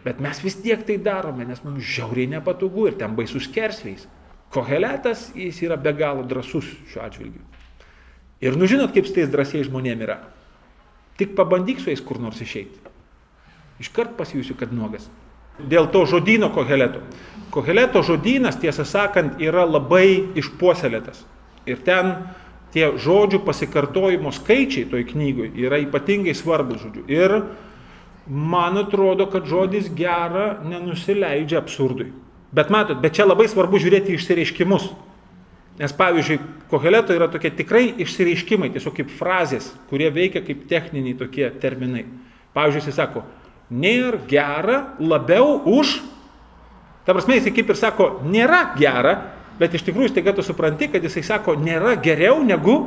Bet 0.05 0.21
mes 0.23 0.39
vis 0.43 0.55
tiek 0.61 0.81
tai 0.85 0.97
darome, 0.97 1.45
nes 1.45 1.61
mums 1.65 1.83
žiauriai 1.83 2.29
nepatogu 2.37 2.87
ir 2.87 2.97
ten 2.97 3.15
baisus 3.17 3.49
kersveis. 3.51 4.07
Koheletas 4.53 5.29
jis 5.37 5.59
yra 5.65 5.77
be 5.77 5.93
galo 5.93 6.23
drasus 6.25 6.65
šiuo 6.89 7.03
atžvilgiu. 7.05 7.43
Ir 8.41 8.55
nu 8.57 8.69
žinot, 8.69 8.93
kaip 8.95 9.05
su 9.05 9.13
tais 9.17 9.29
drąsiais 9.29 9.67
žmonėmis 9.67 10.07
yra. 10.07 10.21
Tik 11.19 11.35
pabandyk 11.35 11.81
su 11.83 11.91
jais 11.91 12.01
kur 12.01 12.21
nors 12.23 12.39
išeiti. 12.41 12.79
Iškart 13.83 14.15
pasijusiu, 14.17 14.55
kad 14.59 14.71
nuogas. 14.73 15.09
Dėl 15.59 15.89
to 15.91 16.05
žodino 16.07 16.47
koheleto. 16.55 17.03
Koheleto 17.49 18.03
žodynas, 18.05 18.59
tiesą 18.61 18.85
sakant, 18.85 19.39
yra 19.41 19.65
labai 19.65 20.35
išpuoselėtas. 20.37 21.23
Ir 21.69 21.81
ten 21.85 22.13
tie 22.73 22.91
žodžių 23.01 23.41
pasikartojimo 23.45 24.31
skaičiai 24.33 24.87
toj 24.89 25.07
knygui 25.09 25.49
yra 25.57 25.79
ypatingai 25.81 26.35
svarbus 26.37 26.83
žodžiu. 26.83 27.05
Ir 27.09 27.35
man 28.29 28.77
atrodo, 28.77 29.25
kad 29.31 29.49
žodis 29.49 29.89
gera 29.97 30.59
nenusileidžia 30.61 31.57
absurdui. 31.63 32.11
Bet 32.53 32.69
matot, 32.73 33.01
bet 33.01 33.17
čia 33.17 33.25
labai 33.25 33.49
svarbu 33.49 33.81
žiūrėti 33.81 34.15
išsireiškimus. 34.17 34.89
Nes 35.79 35.93
pavyzdžiui, 35.95 36.39
koheleto 36.69 37.15
yra 37.15 37.29
tokie 37.31 37.51
tikrai 37.55 37.85
išsireiškimai, 38.03 38.71
tiesiog 38.73 38.97
kaip 38.97 39.11
frazės, 39.15 39.69
kurie 39.89 40.09
veikia 40.11 40.41
kaip 40.43 40.65
techniniai 40.69 41.15
tokie 41.17 41.47
terminai. 41.61 42.03
Pavyzdžiui, 42.57 42.89
jis 42.89 42.97
sako, 42.99 43.23
nėra 43.71 44.19
gera 44.27 44.79
labiau 44.99 45.61
už, 45.69 45.99
ta 47.05 47.15
prasme, 47.15 47.39
jis 47.39 47.51
kaip 47.53 47.71
ir 47.73 47.79
sako, 47.79 48.09
nėra 48.29 48.63
gera, 48.79 49.15
bet 49.59 49.75
iš 49.75 49.85
tikrųjų 49.87 50.13
staiga 50.13 50.33
tu 50.35 50.45
supranti, 50.45 50.89
kad 50.91 51.03
jisai 51.03 51.23
sako, 51.25 51.55
nėra 51.59 51.95
geriau 52.01 52.39
negu, 52.45 52.77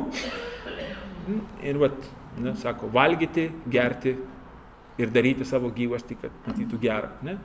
ir 1.63 1.81
vat, 1.81 1.97
ne, 2.41 2.55
sako, 2.59 2.89
valgyti, 2.93 3.49
gerti 3.71 4.15
ir 5.01 5.11
daryti 5.13 5.45
savo 5.47 5.71
gyvastį, 5.73 6.17
kad 6.21 6.33
matytų 6.47 6.79
gerą. 6.81 7.11
Ne? 7.25 7.37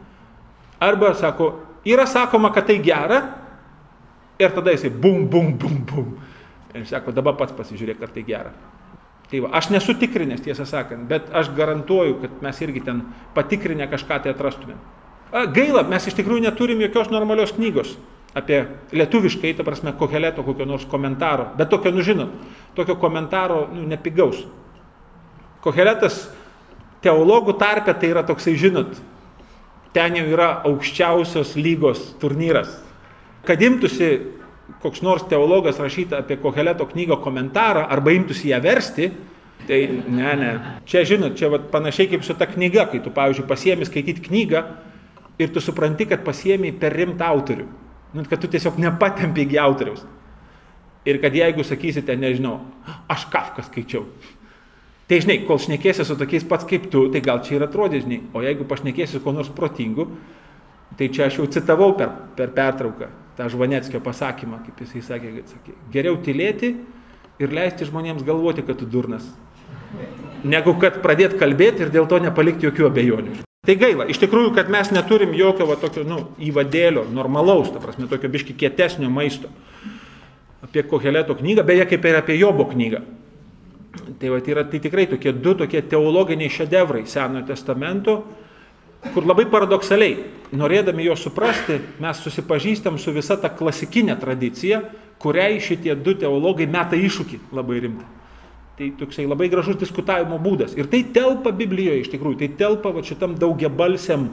Arba 0.84 1.12
sako, 1.18 1.52
yra 1.88 2.06
sakoma, 2.06 2.52
kad 2.54 2.68
tai 2.68 2.78
gera 2.84 3.22
ir 4.38 4.52
tada 4.54 4.74
jisai 4.74 4.90
bum, 4.94 5.26
bum, 5.30 5.54
bum, 5.58 5.78
bum. 5.88 6.10
Ir 6.76 6.84
sako, 6.86 7.14
dabar 7.16 7.34
pats 7.38 7.54
pasižiūrėk, 7.56 8.02
ar 8.04 8.12
tai 8.12 8.24
gera. 8.28 8.52
Tai 9.28 9.40
va, 9.44 9.50
aš 9.58 9.70
nesu 9.72 9.92
tikrinęs, 9.98 10.40
tiesą 10.44 10.64
sakant, 10.68 11.04
bet 11.08 11.26
aš 11.36 11.50
garantuoju, 11.56 12.16
kad 12.22 12.38
mes 12.44 12.60
irgi 12.64 12.84
ten 12.84 13.02
patikrinę 13.36 13.88
kažką 13.90 14.22
tai 14.24 14.32
atrastumėm. 14.32 14.78
Gaila, 15.32 15.82
mes 15.88 16.06
iš 16.08 16.16
tikrųjų 16.16 16.46
neturim 16.46 16.80
jokios 16.80 17.10
normalios 17.12 17.52
knygos 17.56 17.96
apie 18.36 18.62
lietuviškai, 18.94 19.54
ta 19.56 19.64
prasme, 19.66 19.92
koheleto 19.98 20.44
kokio 20.46 20.66
nors 20.68 20.84
komentaro, 20.88 21.48
bet 21.58 21.70
tokio, 21.72 21.90
nu 21.94 22.04
žinot, 22.04 22.34
tokio 22.76 22.94
komentaro 23.00 23.64
nu, 23.72 23.86
nepigaus. 23.88 24.44
Koheletas 25.64 26.26
teologų 27.02 27.56
tarpe 27.58 27.94
tai 27.98 28.12
yra 28.12 28.22
toksai, 28.28 28.54
žinot, 28.60 28.98
ten 29.96 30.18
jau 30.20 30.26
yra 30.28 30.50
aukščiausios 30.68 31.56
lygos 31.58 32.04
turnyras. 32.22 32.70
Kad 33.48 33.64
imtųsi 33.64 34.10
koks 34.82 35.00
nors 35.02 35.24
teologas 35.30 35.80
rašyti 35.80 36.14
apie 36.18 36.36
Koheleto 36.38 36.86
knygą 36.86 37.18
komentarą 37.24 37.86
arba 37.88 38.12
imtųsi 38.14 38.52
ją 38.52 38.60
versti, 38.62 39.08
tai 39.66 39.80
ne, 39.88 40.34
ne. 40.38 40.50
Čia, 40.86 41.02
žinot, 41.08 41.34
čia 41.40 41.50
vat, 41.52 41.70
panašiai 41.72 42.12
kaip 42.12 42.26
su 42.26 42.36
ta 42.38 42.46
knyga, 42.46 42.86
kai 42.92 43.00
tu, 43.02 43.10
pavyzdžiui, 43.14 43.48
pasiemi 43.48 43.88
skaityti 43.88 44.28
knygą 44.28 44.62
ir 45.38 45.52
tu 45.54 45.62
supranti, 45.62 46.06
kad 46.10 46.24
pasiemi 46.26 46.72
per 46.72 46.96
rimtą 46.96 47.28
autorių. 47.34 47.68
Nu, 48.14 48.24
kad 48.28 48.40
tu 48.40 48.48
tiesiog 48.48 48.78
nepatempi 48.80 49.44
iki 49.44 49.60
autoriaus. 49.60 50.02
Ir 51.08 51.20
kad 51.22 51.34
jeigu 51.36 51.64
sakysite, 51.64 52.16
nežinau, 52.16 52.58
aš 53.08 53.28
Kafką 53.32 53.62
skaičiau, 53.64 54.06
Tai 55.08 55.22
žinai, 55.24 55.38
kol 55.48 55.56
šnekėsi 55.56 56.04
su 56.04 56.18
tokiais 56.20 56.44
pats 56.44 56.66
kaip 56.68 56.90
tu, 56.92 57.06
tai 57.08 57.22
gal 57.24 57.40
čia 57.40 57.54
ir 57.56 57.62
atrodė, 57.64 58.02
žinai, 58.04 58.18
o 58.36 58.42
jeigu 58.44 58.66
pašnekėsi 58.68 59.16
su 59.16 59.22
kuo 59.24 59.32
nors 59.32 59.48
protingu, 59.56 60.04
tai 61.00 61.08
čia 61.08 61.30
aš 61.30 61.38
jau 61.40 61.46
citavau 61.48 61.94
per, 61.96 62.12
per 62.36 62.52
pertrauką 62.52 63.08
tą 63.38 63.48
Žvaneckio 63.48 64.02
pasakymą, 64.04 64.60
kaip 64.66 64.84
jisai 64.84 65.00
sakė, 65.08 65.32
kad 65.38 65.54
sakė, 65.54 65.76
geriau 65.94 66.20
tylėti 66.20 66.74
ir 67.40 67.56
leisti 67.56 67.88
žmonėms 67.88 68.26
galvoti, 68.26 68.66
kad 68.68 68.82
tu 68.82 68.84
durnas, 68.84 69.24
negu 70.44 70.76
kad 70.82 71.00
pradėti 71.00 71.40
kalbėti 71.40 71.86
ir 71.86 71.94
dėl 71.94 72.10
to 72.10 72.20
nepalikti 72.28 72.68
jokių 72.68 72.90
abejonių. 72.92 73.47
Tai 73.68 73.74
gaila, 73.76 74.06
iš 74.08 74.16
tikrųjų, 74.22 74.54
kad 74.56 74.70
mes 74.72 74.88
neturim 74.96 75.34
jokio 75.36 75.66
va, 75.68 75.74
tokio 75.76 76.00
nu, 76.08 76.22
įvadėlio, 76.40 77.02
normalaus, 77.12 77.68
ta 77.68 77.82
prasme, 77.82 78.06
tokio 78.08 78.30
biški 78.32 78.54
kietesnio 78.56 79.10
maisto. 79.12 79.50
Apie 80.64 80.80
Koheleto 80.88 81.36
knygą, 81.36 81.66
beje, 81.68 81.84
kaip 81.90 82.06
ir 82.08 82.16
apie 82.16 82.38
Jobo 82.38 82.64
knygą. 82.70 83.02
Tai, 83.92 84.30
va, 84.32 84.38
yra 84.40 84.64
tai 84.64 84.80
tikrai 84.80 85.04
tokie 85.10 85.34
du 85.36 85.52
tokie 85.58 85.82
teologiniai 85.84 86.48
šedevrai 86.48 87.04
Senojo 87.04 87.44
testamento, 87.50 88.16
kur 89.12 89.28
labai 89.28 89.44
paradoksaliai, 89.52 90.16
norėdami 90.56 91.04
jo 91.04 91.18
suprasti, 91.20 91.76
mes 92.00 92.24
susipažįstam 92.24 92.96
su 92.96 93.12
visa 93.12 93.36
ta 93.36 93.52
klasikinė 93.52 94.16
tradicija, 94.16 94.80
kuriai 95.20 95.60
šitie 95.60 95.92
du 95.92 96.16
teologai 96.16 96.64
meta 96.64 96.96
iššūkį 96.96 97.44
labai 97.52 97.84
rimtą. 97.84 98.08
Tai 98.78 98.92
toksai 99.00 99.26
labai 99.26 99.48
gražus 99.50 99.78
diskutavimo 99.80 100.38
būdas. 100.38 100.76
Ir 100.78 100.86
tai 100.90 101.02
telpa 101.14 101.50
Biblijoje 101.50 102.04
iš 102.04 102.12
tikrųjų, 102.12 102.38
tai 102.44 102.48
telpa 102.60 102.92
va, 102.94 103.02
šitam 103.02 103.34
daugiabalsiam 103.40 104.28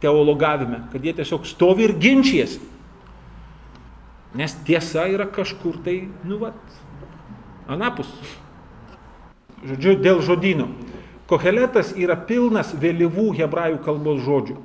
teologavime, 0.00 0.86
kad 0.92 1.04
jie 1.04 1.12
tiesiog 1.16 1.44
stovi 1.48 1.84
ir 1.84 1.92
ginčijasi. 2.00 2.62
Nes 4.36 4.56
tiesa 4.64 5.06
yra 5.12 5.28
kažkur 5.28 5.76
tai, 5.84 6.02
nu, 6.24 6.40
va, 6.40 6.54
anapus 7.68 8.08
žodžiu, 9.66 9.96
dėl 10.02 10.22
žodynų. 10.24 10.68
Koheletas 11.26 11.92
yra 11.98 12.16
pilnas 12.28 12.72
vėlyvų 12.78 13.32
hebrajų 13.40 13.80
kalbos 13.84 14.22
žodžių. 14.24 14.56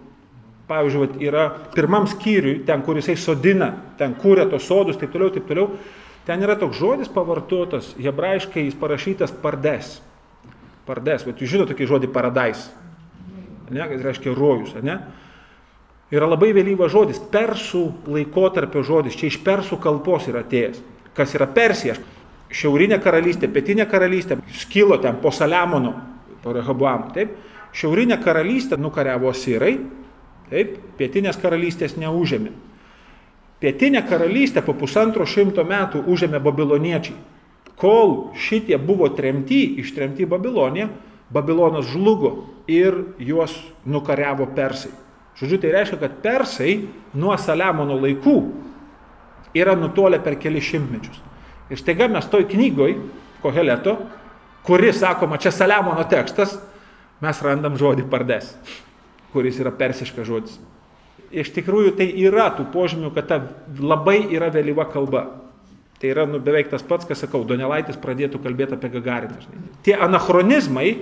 Pavyzdžiui, 0.69 1.01
vat, 1.01 1.15
yra 1.23 1.45
pirmam 1.73 2.05
skyriui, 2.07 2.61
ten, 2.67 2.83
kur 2.85 2.99
jisai 2.99 3.17
sodina, 3.19 3.73
ten 3.99 4.13
kūrė 4.19 4.45
tos 4.51 4.67
sodus, 4.69 4.99
taip 4.99 5.11
toliau, 5.11 5.31
taip 5.33 5.49
toliau, 5.49 5.71
ten 6.27 6.43
yra 6.43 6.57
toks 6.59 6.77
žodis 6.79 7.11
pavartotas, 7.11 7.93
hebrajiškai 7.99 8.67
jis 8.67 8.77
parašytas 8.77 9.33
pardes. 9.43 9.99
Pardes, 10.87 11.25
bet 11.27 11.41
jūs 11.41 11.51
žinote 11.53 11.73
tokį 11.73 11.89
žodį 11.89 12.09
paradais, 12.13 12.63
ne, 13.69 13.83
kas 13.85 14.01
reiškia 14.05 14.33
rojus, 14.35 14.73
ne? 14.83 14.97
Yra 16.11 16.27
labai 16.27 16.49
vėlyvas 16.57 16.91
žodis, 16.91 17.21
persų 17.31 17.85
laikotarpio 18.11 18.81
žodis, 18.83 19.15
čia 19.15 19.29
iš 19.29 19.37
persų 19.45 19.77
kalbos 19.79 20.25
yra 20.27 20.41
atėjęs. 20.43 20.81
Kas 21.15 21.35
yra 21.37 21.47
Persija? 21.47 21.95
šiaurinė 22.51 22.99
karalystė, 23.01 23.49
pietinė 23.51 23.87
karalystė 23.89 24.37
skilo 24.59 24.97
ten 25.01 25.19
po 25.23 25.31
Saliamono, 25.31 25.93
po 26.43 26.53
Rehoboamo. 26.55 27.11
Taip, 27.15 27.33
šiaurinė 27.75 28.19
karalystė 28.23 28.79
nukariavo 28.79 29.31
sirai, 29.35 29.77
taip, 30.51 30.75
pietinės 30.99 31.39
karalystės 31.41 31.97
neužėmė. 31.99 32.51
Pietinė 33.61 34.01
karalystė 34.09 34.63
po 34.65 34.73
pusantro 34.73 35.25
šimto 35.29 35.61
metų 35.67 36.01
užėmė 36.09 36.39
babiloniečiai. 36.41 37.17
Kol 37.77 38.33
šitie 38.37 38.77
buvo 38.81 39.09
tremti, 39.13 39.61
ištremti 39.81 40.25
į 40.25 40.29
Babiloniją, 40.29 40.89
Babilonas 41.33 41.87
žlugo 41.89 42.31
ir 42.69 42.97
juos 43.21 43.53
nukariavo 43.85 44.49
persai. 44.55 44.91
Žodžiu, 45.39 45.61
tai 45.61 45.71
reiškia, 45.73 45.97
kad 46.01 46.17
persai 46.21 46.73
nuo 47.17 47.37
Saliamono 47.39 47.95
laikų 48.01 48.35
yra 49.57 49.77
nutolę 49.79 50.19
per 50.21 50.35
keli 50.41 50.61
šimtmečius. 50.61 51.21
Ir 51.71 51.79
staiga 51.79 52.09
mes 52.11 52.27
toj 52.29 52.49
knygoj, 52.51 52.97
Koheleto, 53.41 53.95
kuri, 54.67 54.91
sakoma, 54.93 55.39
čia 55.41 55.53
Saliamono 55.55 56.03
tekstas, 56.09 56.59
mes 57.23 57.41
randam 57.41 57.77
žodį 57.79 58.05
pardes, 58.11 58.51
kuris 59.33 59.57
yra 59.63 59.71
persiškas 59.73 60.27
žodis. 60.27 60.59
Iš 61.31 61.53
tikrųjų 61.55 61.95
tai 61.99 62.09
yra 62.23 62.49
tų 62.57 62.67
požymių, 62.73 63.13
kad 63.15 63.29
ta 63.29 63.39
labai 63.79 64.19
yra 64.35 64.51
vėlyva 64.53 64.87
kalba. 64.91 65.27
Tai 66.01 66.09
yra 66.09 66.25
nu, 66.27 66.41
beveik 66.41 66.71
tas 66.71 66.83
pats, 66.83 67.05
kas 67.07 67.21
sakau, 67.21 67.43
Donelaitis 67.47 67.99
pradėtų 68.01 68.41
kalbėti 68.41 68.75
apie 68.75 68.89
Gagariną. 68.95 69.37
Tie 69.85 69.93
anachronizmai 69.93 70.95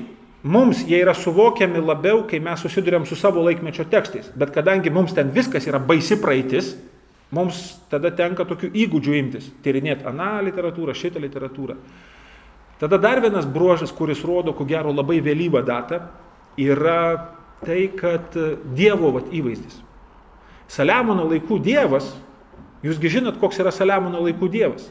mums 0.43 0.83
jie 0.87 0.99
yra 0.99 1.15
suvokiami 1.15 1.81
labiau, 1.81 2.25
kai 2.27 2.41
mes 2.43 2.61
susidurėm 2.61 3.07
su 3.07 3.15
savo 3.19 3.41
laikmečio 3.47 3.87
tekstais. 3.89 4.27
Bet 4.35 4.51
kadangi 4.55 4.91
mums 4.91 5.15
ten 5.15 5.31
viskas 5.35 5.67
yra 5.71 5.79
baisi 5.79 6.19
praeitis, 6.19 6.75
Mums 7.29 7.57
tada 7.91 8.09
tenka 8.17 8.41
tokių 8.49 8.71
įgūdžių 8.87 9.17
imtis, 9.19 9.49
tyrinėti 9.61 10.07
aną 10.09 10.39
literatūrą, 10.47 10.95
šitą 10.97 11.21
literatūrą. 11.21 11.75
Tada 12.81 12.97
dar 12.97 13.21
vienas 13.21 13.45
bruožas, 13.45 13.91
kuris 13.93 14.23
rodo, 14.25 14.55
ko 14.57 14.65
gero, 14.65 14.89
labai 14.95 15.19
vėlyvą 15.21 15.61
datą, 15.67 15.99
yra 16.57 17.35
tai, 17.61 17.83
kad 17.93 18.33
Dievo 18.73 19.11
vat, 19.13 19.29
įvaizdis. 19.35 19.77
Saliamono 20.69 21.25
laikų 21.31 21.59
Dievas, 21.65 22.11
jūsgi 22.85 23.15
žinot, 23.17 23.39
koks 23.41 23.59
yra 23.61 23.73
Saliamono 23.73 24.21
laikų 24.27 24.49
Dievas. 24.53 24.89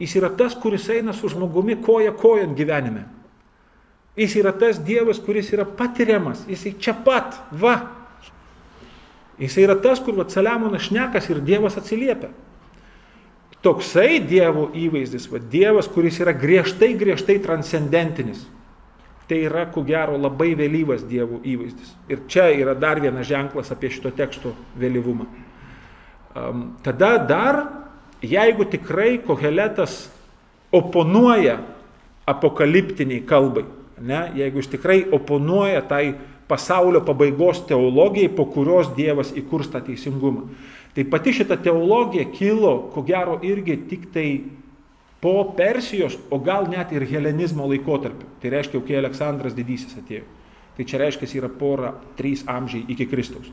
Jis 0.00 0.16
yra 0.18 0.32
tas, 0.34 0.54
kuris 0.58 0.88
eina 0.90 1.12
su 1.14 1.28
žmogumi 1.30 1.76
koja 1.84 2.14
kojant 2.16 2.56
gyvenime. 2.58 3.04
Jis 4.18 4.38
yra 4.40 4.52
tas 4.56 4.80
Dievas, 4.82 5.20
kuris 5.22 5.52
yra 5.52 5.68
patiriamas. 5.68 6.46
Jis 6.48 6.64
čia 6.80 6.96
pat, 7.04 7.36
va, 7.52 7.76
Jis 9.42 9.56
yra 9.58 9.74
tas, 9.80 10.00
kur 10.02 10.18
Saliamonas 10.28 10.86
šnekas 10.86 11.28
ir 11.32 11.40
Dievas 11.42 11.78
atsiliepia. 11.80 12.30
Toksai 13.62 14.20
Dievo 14.26 14.68
įvaizdis, 14.74 15.28
va, 15.30 15.38
Dievas, 15.38 15.88
kuris 15.90 16.18
yra 16.22 16.34
griežtai, 16.34 16.92
griežtai 16.98 17.38
transcendentinis. 17.42 18.42
Tai 19.28 19.42
yra, 19.46 19.66
ko 19.72 19.84
gero, 19.86 20.18
labai 20.20 20.52
vėlyvas 20.58 21.04
dievų 21.08 21.42
įvaizdis. 21.46 21.94
Ir 22.10 22.24
čia 22.30 22.48
yra 22.54 22.74
dar 22.78 23.00
vienas 23.00 23.28
ženklas 23.28 23.72
apie 23.72 23.90
šito 23.92 24.10
teksto 24.14 24.54
vėlyvumą. 24.78 25.28
Um, 26.32 26.64
tada 26.84 27.14
dar, 27.28 27.60
jeigu 28.24 28.66
tikrai 28.72 29.18
koheletas 29.22 30.06
oponuoja 30.72 31.58
apokaliptiniai 32.28 33.24
kalbai, 33.28 33.64
ne, 34.00 34.24
jeigu 34.38 34.62
jis 34.62 34.70
tikrai 34.72 35.02
oponuoja 35.12 35.82
tai 35.86 36.14
pasaulio 36.48 37.02
pabaigos 37.04 37.62
teologijai, 37.68 38.32
po 38.32 38.46
kurios 38.52 38.90
Dievas 38.96 39.32
įkurs 39.36 39.70
tą 39.72 39.80
teisingumą. 39.84 40.48
Tai 40.92 41.04
pati 41.08 41.32
šita 41.32 41.56
teologija 41.64 42.26
kilo, 42.34 42.90
ko 42.92 43.04
gero, 43.06 43.38
irgi 43.44 43.78
tik 43.88 44.10
tai 44.12 44.26
po 45.22 45.54
Persijos, 45.54 46.18
o 46.34 46.40
gal 46.42 46.66
net 46.66 46.90
ir 46.90 47.06
helenizmo 47.06 47.68
laikotarpiu. 47.70 48.26
Tai 48.42 48.50
reiškia, 48.50 48.80
kai 48.82 48.96
Aleksandras 48.98 49.54
didysis 49.54 49.94
atėjo. 50.00 50.24
Tai 50.74 50.86
čia 50.88 50.98
reiškia, 50.98 51.28
yra 51.38 51.50
pora, 51.52 51.92
trys 52.18 52.42
amžiai 52.50 52.88
iki 52.90 53.06
Kristaus. 53.06 53.52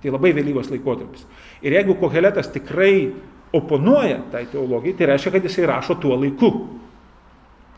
Tai 0.00 0.14
labai 0.14 0.30
vėlyvas 0.32 0.70
laikotarpis. 0.72 1.26
Ir 1.60 1.76
jeigu 1.76 1.98
Koheletas 2.00 2.48
tikrai 2.54 3.10
oponuoja 3.52 4.22
tai 4.32 4.46
teologijai, 4.48 4.96
tai 4.96 5.10
reiškia, 5.10 5.32
kad 5.34 5.44
jisai 5.44 5.66
rašo 5.68 5.98
tuo 6.00 6.16
laiku. 6.16 6.50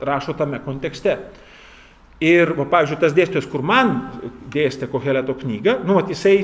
Rašo 0.06 0.36
tame 0.38 0.60
kontekste. 0.62 1.16
Ir, 2.22 2.52
va, 2.54 2.68
pavyzdžiui, 2.70 3.00
tas 3.02 3.16
dėstytojas, 3.16 3.48
kur 3.50 3.64
man 3.66 3.96
dėstė 4.54 4.86
Koheleto 4.92 5.34
knygą, 5.40 5.80
nu, 5.82 5.96
va, 5.98 6.04
jisai 6.06 6.36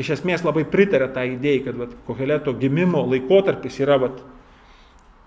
iš 0.00 0.14
esmės 0.16 0.46
labai 0.46 0.64
pritarė 0.72 1.10
tą 1.12 1.26
idėją, 1.34 1.66
kad 1.66 1.82
va, 1.82 1.90
Koheleto 2.08 2.56
gimimo 2.56 3.04
laikotarpis 3.10 3.76
yra 3.84 4.00
va, 4.00 4.10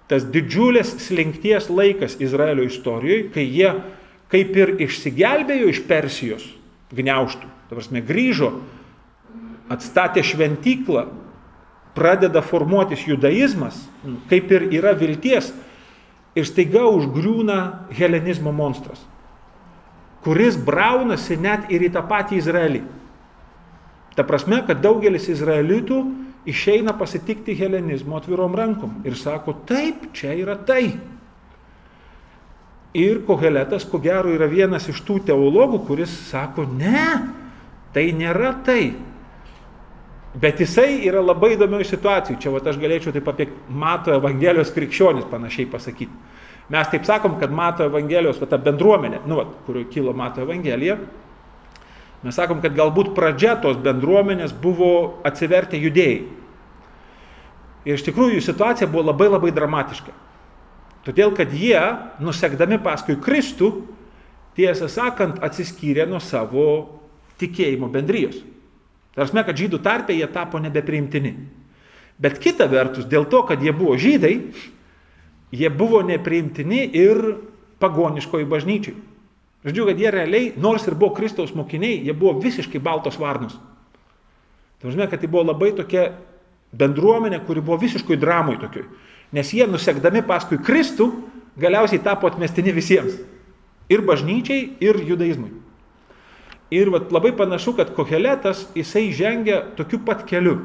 tas 0.10 0.26
didžiulės 0.26 0.96
slinkties 1.06 1.70
laikas 1.70 2.18
Izraelio 2.22 2.66
istorijoje, 2.66 3.30
kai 3.34 3.46
jie 3.46 3.72
kaip 4.30 4.58
ir 4.58 4.76
išsigelbėjo 4.86 5.70
iš 5.72 5.84
Persijos 5.90 6.46
gniauštų, 6.94 7.50
ta 7.70 7.78
prasme, 7.78 8.02
grįžo, 8.06 8.52
atstatė 9.70 10.24
šventyklą, 10.26 11.06
pradeda 11.94 12.42
formuotis 12.46 13.06
judaizmas, 13.06 13.78
kaip 14.30 14.50
ir 14.54 14.68
yra 14.80 14.96
vilties, 14.98 15.52
ir 16.38 16.46
staiga 16.50 16.88
užgriūna 16.90 17.60
helenizmo 17.94 18.54
monstras 18.56 19.02
kuris 20.24 20.58
braunasi 20.58 21.38
net 21.40 21.70
ir 21.72 21.86
į 21.88 21.94
tą 21.96 22.04
patį 22.08 22.40
Izraelį. 22.42 22.82
Ta 24.18 24.26
prasme, 24.28 24.60
kad 24.68 24.82
daugelis 24.84 25.30
izraelitų 25.32 26.00
išeina 26.46 26.94
pasitikti 26.98 27.56
helenizmo 27.58 28.18
atvirom 28.18 28.56
rankom 28.56 29.02
ir 29.08 29.18
sako, 29.18 29.58
taip, 29.68 30.10
čia 30.16 30.34
yra 30.38 30.56
tai. 30.56 30.94
Ir 32.98 33.22
Koheletas, 33.28 33.86
ko 33.86 34.00
gero, 34.02 34.32
yra 34.34 34.48
vienas 34.50 34.88
iš 34.90 35.04
tų 35.06 35.20
teologų, 35.28 35.84
kuris 35.86 36.14
sako, 36.32 36.66
ne, 36.66 37.06
tai 37.94 38.10
nėra 38.18 38.56
tai. 38.66 38.96
Bet 40.40 40.62
jisai 40.62 41.02
yra 41.10 41.22
labai 41.26 41.56
įdomioj 41.56 41.86
situacijų. 41.90 42.38
Čia 42.42 42.52
va, 42.54 42.62
aš 42.70 42.78
galėčiau 42.82 43.14
taip 43.14 43.30
apie 43.32 43.50
Mato 43.70 44.14
Evangelijos 44.14 44.74
krikščionis 44.74 45.26
panašiai 45.30 45.70
pasakyti. 45.70 46.14
Mes 46.70 46.90
taip 46.92 47.06
sakom, 47.06 47.40
kad 47.42 47.54
Mato 47.54 47.86
Evangelijos, 47.86 48.38
va, 48.42 48.50
ta 48.50 48.60
bendruomenė, 48.62 49.24
nu, 49.26 49.40
va, 49.40 49.48
kurio 49.66 49.88
kilo 49.90 50.14
Mato 50.18 50.44
Evangelija, 50.46 51.00
mes 52.24 52.36
sakom, 52.36 52.60
kad 52.64 52.76
galbūt 52.76 53.14
pradžia 53.16 53.56
tos 53.62 53.78
bendruomenės 53.80 54.52
buvo 54.52 55.22
atsivertę 55.28 55.80
judėjai. 55.80 56.26
Ir 57.88 57.96
iš 57.96 58.04
tikrųjų 58.10 58.38
jų 58.38 58.44
situacija 58.44 58.90
buvo 58.92 59.08
labai 59.10 59.30
labai 59.32 59.54
dramatiška. 59.56 60.12
Todėl, 61.08 61.32
kad 61.34 61.54
jie, 61.56 61.80
nusekdami 62.20 62.78
paskui 62.84 63.16
Kristų, 63.24 63.72
tiesą 64.60 64.90
sakant, 64.92 65.40
atsiskyrė 65.44 66.06
nuo 66.10 66.20
savo 66.20 66.66
tikėjimo 67.40 67.88
bendrijos. 67.92 68.42
Tarsi, 69.16 69.36
kad 69.36 69.58
žydų 69.58 69.80
tarpė 69.84 70.18
jie 70.20 70.28
tapo 70.32 70.60
nebepriimtini. 70.62 71.34
Bet 72.20 72.38
kita 72.44 72.68
vertus, 72.68 73.08
dėl 73.08 73.26
to, 73.32 73.42
kad 73.48 73.64
jie 73.64 73.72
buvo 73.76 73.96
žydai, 74.00 74.34
jie 75.56 75.70
buvo 75.72 76.04
nepriimtini 76.04 76.84
ir 77.00 77.22
pagoniškoji 77.80 78.48
bažnyčiai. 78.48 78.98
Žodžiu, 79.66 79.90
kad 79.90 80.00
jie 80.00 80.12
realiai, 80.12 80.52
nors 80.56 80.86
ir 80.88 80.96
buvo 80.96 81.12
Kristaus 81.18 81.52
mokiniai, 81.56 82.00
jie 82.06 82.14
buvo 82.16 82.38
visiškai 82.40 82.80
baltos 82.80 83.20
varnos. 83.20 83.58
Tai 84.80 84.94
žinai, 84.94 85.10
kad 85.12 85.20
tai 85.20 85.28
buvo 85.28 85.44
labai 85.50 85.74
tokia 85.76 86.14
bendruomenė, 86.72 87.42
kuri 87.44 87.64
buvo 87.64 87.80
visiškai 87.82 88.16
dramoj 88.20 88.60
tokioj. 88.62 88.86
Nes 89.36 89.52
jie 89.54 89.68
nusekdami 89.68 90.24
paskui 90.26 90.62
Kristų 90.64 91.10
galiausiai 91.60 92.00
tapo 92.02 92.30
atmestini 92.30 92.72
visiems. 92.72 93.18
Ir 93.92 94.06
bažnyčiai, 94.06 94.78
ir 94.80 95.02
judaizmui. 95.04 95.52
Ir 96.72 96.92
vat, 96.94 97.10
labai 97.12 97.34
panašu, 97.36 97.74
kad 97.76 97.92
Koheletas 97.98 98.68
jisai 98.78 99.10
žengia 99.12 99.64
tokiu 99.76 100.00
pat 100.06 100.24
keliu 100.30 100.60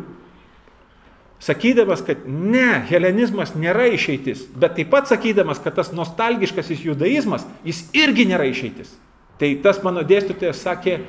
sakydamas, 1.42 2.03
kad 2.07 2.27
ne, 2.27 2.85
helenizmas 2.88 3.55
nėra 3.59 3.88
išeitis, 3.94 4.47
bet 4.57 4.77
taip 4.79 4.92
pat 4.92 5.11
sakydamas, 5.11 5.61
kad 5.62 5.77
tas 5.77 5.92
nostalgiškasis 5.94 6.85
judaizmas, 6.87 7.47
jis 7.66 7.85
irgi 7.97 8.29
nėra 8.31 8.47
išeitis. 8.51 8.94
Tai 9.40 9.51
tas 9.64 9.81
mano 9.83 10.05
dėstytojas 10.07 10.62
sakė, 10.62 11.01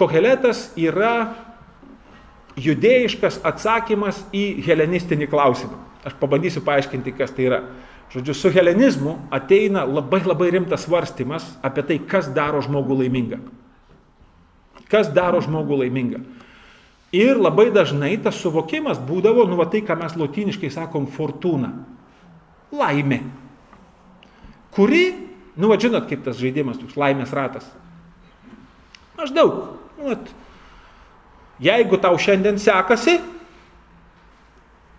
koheletas 0.00 0.70
yra 0.80 1.36
judėjiškas 2.60 3.40
atsakymas 3.46 4.18
į 4.34 4.60
helenistinį 4.66 5.28
klausimą. 5.30 5.78
Aš 6.04 6.16
pabandysiu 6.20 6.62
paaiškinti, 6.64 7.14
kas 7.16 7.32
tai 7.36 7.46
yra. 7.48 7.62
Žodžiu, 8.10 8.34
su 8.34 8.50
helenizmu 8.50 9.14
ateina 9.30 9.84
labai 9.86 10.22
labai 10.24 10.48
rimtas 10.56 10.82
svarstymas 10.88 11.44
apie 11.62 11.84
tai, 11.86 11.98
kas 12.10 12.30
daro 12.34 12.62
žmogų 12.64 12.96
laimingą. 13.04 13.38
Kas 14.90 15.12
daro 15.14 15.38
žmogų 15.44 15.84
laimingą. 15.84 16.24
Ir 17.10 17.40
labai 17.42 17.72
dažnai 17.74 18.14
tas 18.22 18.38
suvokimas 18.38 19.00
būdavo, 19.02 19.42
nu 19.50 19.58
va 19.58 19.66
tai, 19.70 19.82
ką 19.82 19.96
mes 19.98 20.14
lotyniškai 20.14 20.70
sakom, 20.70 21.08
fortūna. 21.10 21.72
Laimė. 22.70 23.24
Kuri, 24.70 25.08
nu 25.58 25.70
va 25.72 25.78
žinot, 25.82 26.06
kaip 26.06 26.22
tas 26.22 26.38
žaidimas, 26.38 26.78
toks 26.78 26.94
laimės 26.98 27.32
ratas. 27.34 27.66
Maždaug. 29.18 29.56
Nu, 29.98 30.12
vat, 30.12 30.30
jeigu 31.60 31.98
tau 32.00 32.14
šiandien 32.14 32.60
sekasi, 32.62 33.16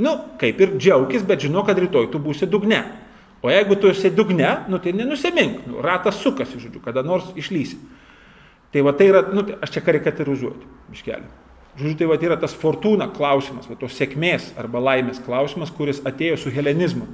nu, 0.04 0.18
kaip 0.42 0.60
ir 0.60 0.76
džiaugis, 0.76 1.24
bet 1.28 1.48
žinau, 1.48 1.64
kad 1.68 1.80
rytoj 1.80 2.10
tu 2.12 2.20
būsi 2.20 2.50
dugne. 2.50 2.84
O 3.42 3.50
jeigu 3.50 3.78
tu 3.80 3.90
esi 3.90 4.12
dugne, 4.14 4.52
nu, 4.70 4.78
tai 4.84 4.92
nenusimink. 4.94 5.64
Nu, 5.70 5.80
ratas 5.82 6.20
sukasi, 6.22 6.60
žodžiu, 6.62 6.84
kada 6.84 7.02
nors 7.08 7.32
išlysi. 7.40 7.80
Tai 8.72 8.84
va 8.86 8.94
tai 9.00 9.08
yra, 9.10 9.24
nu, 9.32 9.48
aš 9.64 9.74
čia 9.78 9.82
karikaturizuoju, 9.88 10.68
miškelį. 10.92 11.32
Žodžiu, 11.80 11.98
tai 11.98 12.08
va, 12.10 12.18
yra 12.20 12.36
tas 12.40 12.54
fortūna 12.58 13.08
klausimas, 13.16 13.68
va, 13.70 13.78
tos 13.80 13.96
sėkmės 13.96 14.50
arba 14.60 14.82
laimės 14.84 15.22
klausimas, 15.24 15.72
kuris 15.72 16.02
atėjo 16.08 16.40
su 16.42 16.52
helenizmu. 16.52 17.08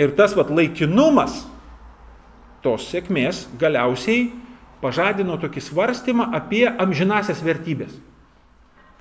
Ir 0.00 0.14
tas 0.16 0.32
va, 0.38 0.46
laikinumas 0.48 1.42
tos 2.64 2.86
sėkmės 2.88 3.44
galiausiai 3.60 4.30
pažadino 4.82 5.36
tokį 5.42 5.62
svarstymą 5.62 6.30
apie 6.34 6.64
amžinasias 6.70 7.42
vertybės. 7.44 7.92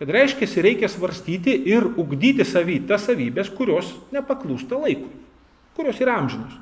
Kad 0.02 0.10
reiškia, 0.10 0.50
reikia 0.66 0.90
svarstyti 0.90 1.54
ir 1.70 1.86
ugdyti 1.86 2.46
savy 2.46 2.80
tas 2.90 3.06
savybės, 3.06 3.52
kurios 3.54 3.94
nepaklūsta 4.12 4.80
laikui, 4.82 5.12
kurios 5.78 6.02
yra 6.02 6.18
amžinos. 6.18 6.58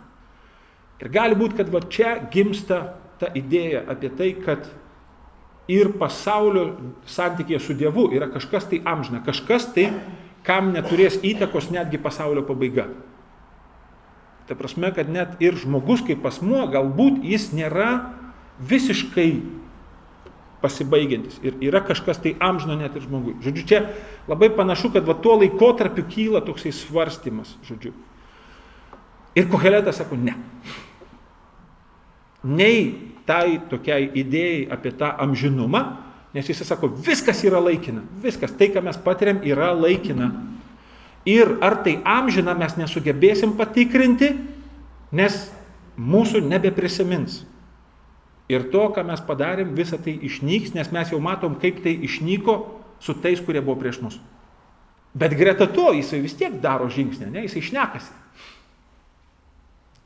Ir 0.99 1.07
gali 1.13 1.37
būti, 1.39 1.55
kad 1.57 1.71
va 1.71 1.79
čia 1.87 2.17
gimsta 2.31 2.81
ta 3.19 3.31
idėja 3.35 3.85
apie 3.87 4.11
tai, 4.11 4.33
kad 4.43 4.67
ir 5.69 5.93
pasaulio 6.01 6.73
santykėje 7.09 7.61
su 7.61 7.75
Dievu 7.77 8.07
yra 8.15 8.29
kažkas 8.33 8.65
tai 8.71 8.81
amžina, 8.89 9.21
kažkas 9.25 9.69
tai, 9.75 9.91
kam 10.45 10.73
neturės 10.73 11.19
įtakos 11.25 11.69
netgi 11.73 12.01
pasaulio 12.01 12.43
pabaiga. 12.47 12.87
Ta 14.49 14.57
prasme, 14.57 14.89
kad 14.95 15.11
net 15.13 15.37
ir 15.43 15.59
žmogus 15.61 16.01
kaip 16.07 16.25
asmuo, 16.25 16.63
galbūt 16.73 17.21
jis 17.21 17.51
nėra 17.53 17.91
visiškai 18.65 19.29
pasibaigiantis. 20.63 21.37
Ir 21.45 21.59
yra 21.63 21.83
kažkas 21.85 22.19
tai 22.23 22.33
amžino 22.43 22.75
net 22.79 22.97
ir 22.97 23.05
žmogui. 23.05 23.37
Žodžiu, 23.43 23.65
čia 23.69 23.83
labai 24.27 24.49
panašu, 24.51 24.91
kad 24.95 25.05
va 25.07 25.15
tuo 25.15 25.37
laikotarpiu 25.39 26.07
kyla 26.09 26.41
toksai 26.43 26.73
svarstymas, 26.75 27.53
žodžiu. 27.67 27.93
Ir 29.37 29.47
Koheletas 29.51 30.01
sako, 30.01 30.17
ne. 30.17 30.33
Nei 32.43 33.13
tai 33.29 33.59
tokiai 33.69 34.09
idėjai 34.17 34.63
apie 34.73 34.93
tą 34.97 35.11
amžinumą, 35.21 35.83
nes 36.33 36.49
jis 36.49 36.63
sako, 36.65 36.89
viskas 37.05 37.43
yra 37.45 37.61
laikina, 37.61 38.01
viskas, 38.23 38.55
tai, 38.57 38.71
ką 38.73 38.81
mes 38.85 38.97
patiriam, 39.01 39.41
yra 39.45 39.69
laikina. 39.77 40.31
Ir 41.29 41.57
ar 41.65 41.79
tai 41.85 41.99
amžina 42.07 42.55
mes 42.57 42.73
nesugebėsim 42.79 43.53
patikrinti, 43.59 44.31
nes 45.13 45.37
mūsų 45.99 46.41
nebeprisimins. 46.47 47.43
Ir 48.49 48.65
to, 48.73 48.87
ką 48.95 49.03
mes 49.05 49.21
padarėm, 49.21 49.75
visa 49.77 49.99
tai 50.01 50.15
išnyks, 50.25 50.73
nes 50.73 50.89
mes 50.93 51.11
jau 51.13 51.19
matom, 51.21 51.59
kaip 51.61 51.83
tai 51.85 51.93
išnyko 52.07 52.55
su 53.03 53.13
tais, 53.21 53.41
kurie 53.45 53.61
buvo 53.61 53.77
prieš 53.81 54.01
mus. 54.01 54.17
Bet 55.13 55.35
greta 55.37 55.67
to 55.69 55.91
jisai 55.93 56.21
vis 56.23 56.33
tiek 56.37 56.57
daro 56.61 56.89
žingsnį, 56.89 57.29
ne, 57.29 57.45
jisai 57.45 57.61
šnekasi. 57.65 58.15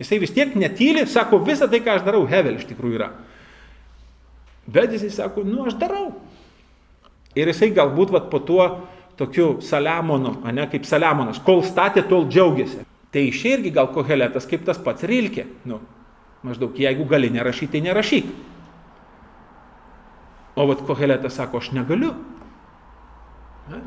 Jisai 0.02 0.20
vis 0.20 0.34
tiek 0.34 0.56
netyli, 0.58 1.06
sako, 1.08 1.40
visą 1.46 1.70
tai, 1.70 1.82
ką 1.84 1.98
aš 2.00 2.06
darau, 2.08 2.26
Hevel 2.30 2.58
iš 2.58 2.66
tikrųjų 2.72 2.98
yra. 2.98 3.12
Bet 4.74 4.94
jisai 4.96 5.12
sako, 5.14 5.44
nu 5.46 5.68
aš 5.68 5.78
darau. 5.80 6.14
Ir 7.38 7.50
jisai 7.50 7.72
galbūt 7.74 8.14
vat, 8.14 8.30
po 8.32 8.40
tuo 8.42 8.66
tokiu 9.20 9.60
Saliamonu, 9.62 10.36
ne 10.54 10.66
kaip 10.72 10.88
Saliamonas, 10.90 11.42
kol 11.46 11.62
statė, 11.66 12.06
tol 12.10 12.26
džiaugiasi. 12.30 12.86
Tai 13.14 13.22
iš 13.30 13.44
irgi 13.46 13.74
gal 13.74 13.92
koheletas 13.94 14.48
kaip 14.50 14.64
tas 14.66 14.80
pats 14.82 15.06
Rilkė. 15.06 15.46
Nu, 15.70 15.78
maždaug, 16.46 16.74
jeigu 16.80 17.06
gali 17.10 17.30
nerašyti, 17.34 17.76
tai 17.76 17.84
nerašyk. 17.86 18.32
O 20.58 20.66
vat 20.70 20.82
koheletas 20.86 21.38
sako, 21.38 21.62
aš 21.62 21.70
negaliu. 21.78 22.16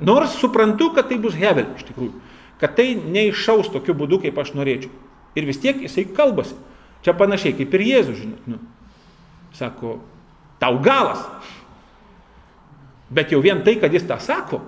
Nors 0.00 0.38
suprantu, 0.38 0.92
kad 0.94 1.10
tai 1.10 1.18
bus 1.22 1.34
Hevel 1.36 1.74
iš 1.74 1.88
tikrųjų. 1.90 2.14
Kad 2.62 2.78
tai 2.78 2.94
neišaus 2.96 3.68
tokiu 3.74 3.96
būdu, 3.98 4.22
kaip 4.22 4.38
aš 4.40 4.54
norėčiau. 4.56 4.94
Ir 5.36 5.46
vis 5.48 5.60
tiek 5.60 5.82
jisai 5.84 6.06
kalbasi. 6.16 6.56
Čia 7.04 7.14
panašiai 7.16 7.54
kaip 7.58 7.74
ir 7.76 7.84
Jėzus, 7.86 8.22
žinot. 8.22 8.48
Nu, 8.50 8.58
sako, 9.54 9.98
tau 10.62 10.80
galas. 10.82 11.22
Bet 13.12 13.30
jau 13.30 13.38
vien 13.44 13.60
tai, 13.62 13.76
kad 13.78 13.92
jis 13.94 14.06
tą 14.08 14.16
sako, 14.18 14.62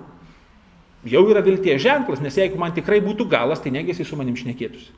jau 1.08 1.24
yra 1.30 1.42
vilties 1.42 1.82
ženklas, 1.82 2.22
nes 2.22 2.36
jeigu 2.38 2.60
man 2.60 2.74
tikrai 2.76 3.00
būtų 3.02 3.26
galas, 3.30 3.62
tai 3.64 3.72
negėsi 3.74 4.06
su 4.06 4.18
manim 4.18 4.36
šnekėtųsi. 4.38 4.92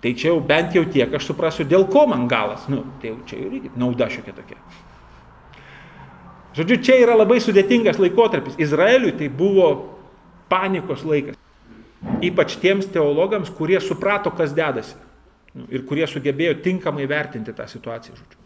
Tai 0.00 0.14
čia 0.16 0.30
jau 0.32 0.40
bent 0.40 0.72
jau 0.74 0.82
tiek 0.88 1.12
aš 1.12 1.26
suprasiu, 1.28 1.66
dėl 1.68 1.84
ko 1.92 2.06
man 2.08 2.24
galas. 2.28 2.64
Nu, 2.72 2.86
tai 3.02 3.12
jau 3.12 3.18
čia 3.28 3.36
jau 3.36 3.50
irgi 3.52 3.70
nauda 3.76 4.08
šiokia 4.08 4.32
tokia. 4.32 4.56
Žodžiu, 6.56 6.80
čia 6.82 6.96
yra 7.04 7.14
labai 7.20 7.38
sudėtingas 7.44 8.00
laikotarpis. 8.00 8.56
Izraeliui 8.58 9.12
tai 9.20 9.28
buvo 9.28 9.68
panikos 10.50 11.04
laikas. 11.06 11.36
Ypač 12.24 12.56
tiems 12.60 12.88
teologams, 12.92 13.50
kurie 13.52 13.80
suprato, 13.84 14.32
kas 14.32 14.54
dedasi. 14.56 14.96
Nu, 15.56 15.66
ir 15.72 15.82
kurie 15.88 16.06
sugebėjo 16.08 16.60
tinkamai 16.64 17.08
vertinti 17.10 17.52
tą 17.56 17.66
situaciją. 17.68 18.16
Žodžiu. 18.16 18.38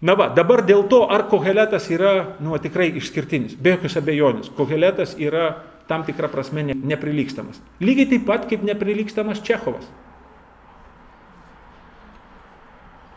Na 0.00 0.16
va, 0.16 0.30
dabar 0.32 0.62
dėl 0.64 0.86
to, 0.88 1.02
ar 1.12 1.26
koheletas 1.28 1.90
yra, 1.92 2.36
nu, 2.40 2.54
tikrai 2.60 2.88
išskirtinis, 2.96 3.56
be 3.60 3.74
jokios 3.74 3.98
abejonės, 4.00 4.52
koheletas 4.56 5.12
yra 5.20 5.50
tam 5.90 6.06
tikrą 6.06 6.30
prasme 6.32 6.64
ne, 6.64 6.76
neprilykstamas. 6.94 7.60
Lygiai 7.84 8.08
taip 8.14 8.24
pat 8.28 8.46
kaip 8.48 8.64
neprilykstamas 8.64 9.42
Čechovas. 9.44 9.84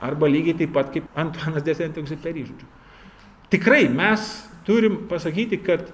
Arba 0.04 0.28
lygiai 0.28 0.58
taip 0.60 0.74
pat 0.76 0.92
kaip 0.92 1.08
Antuanas 1.16 1.64
Desentiuksiperi, 1.64 2.44
žodžiu. 2.50 2.68
Tikrai 3.54 3.86
mes 3.88 4.28
turim 4.68 5.06
pasakyti, 5.08 5.62
kad 5.64 5.88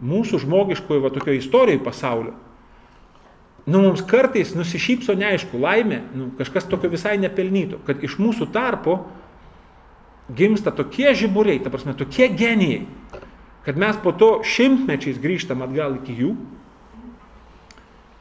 mūsų 0.00 0.40
žmogiškojo 0.46 1.04
va 1.04 1.10
tokio 1.12 1.34
istorijoje 1.36 1.82
pasaulio, 1.84 2.32
nu 3.70 3.84
mums 3.84 4.02
kartais 4.06 4.52
nusišypso 4.56 5.14
neaišku 5.18 5.58
laimė, 5.62 6.00
nu, 6.16 6.30
kažkas 6.38 6.66
tokio 6.70 6.90
visai 6.90 7.16
nepelnyto, 7.22 7.78
kad 7.86 8.02
iš 8.02 8.16
mūsų 8.18 8.50
tarpo 8.54 8.98
gimsta 10.36 10.72
tokie 10.74 11.12
žiburiai, 11.14 11.60
ta 11.62 11.70
prasme, 11.70 11.94
tokie 11.98 12.28
genijai, 12.34 12.84
kad 13.66 13.78
mes 13.78 13.98
po 14.02 14.12
to 14.16 14.40
šimtmečiais 14.46 15.20
grįžtam 15.22 15.62
atgal 15.66 15.98
iki 16.00 16.16
jų 16.18 16.34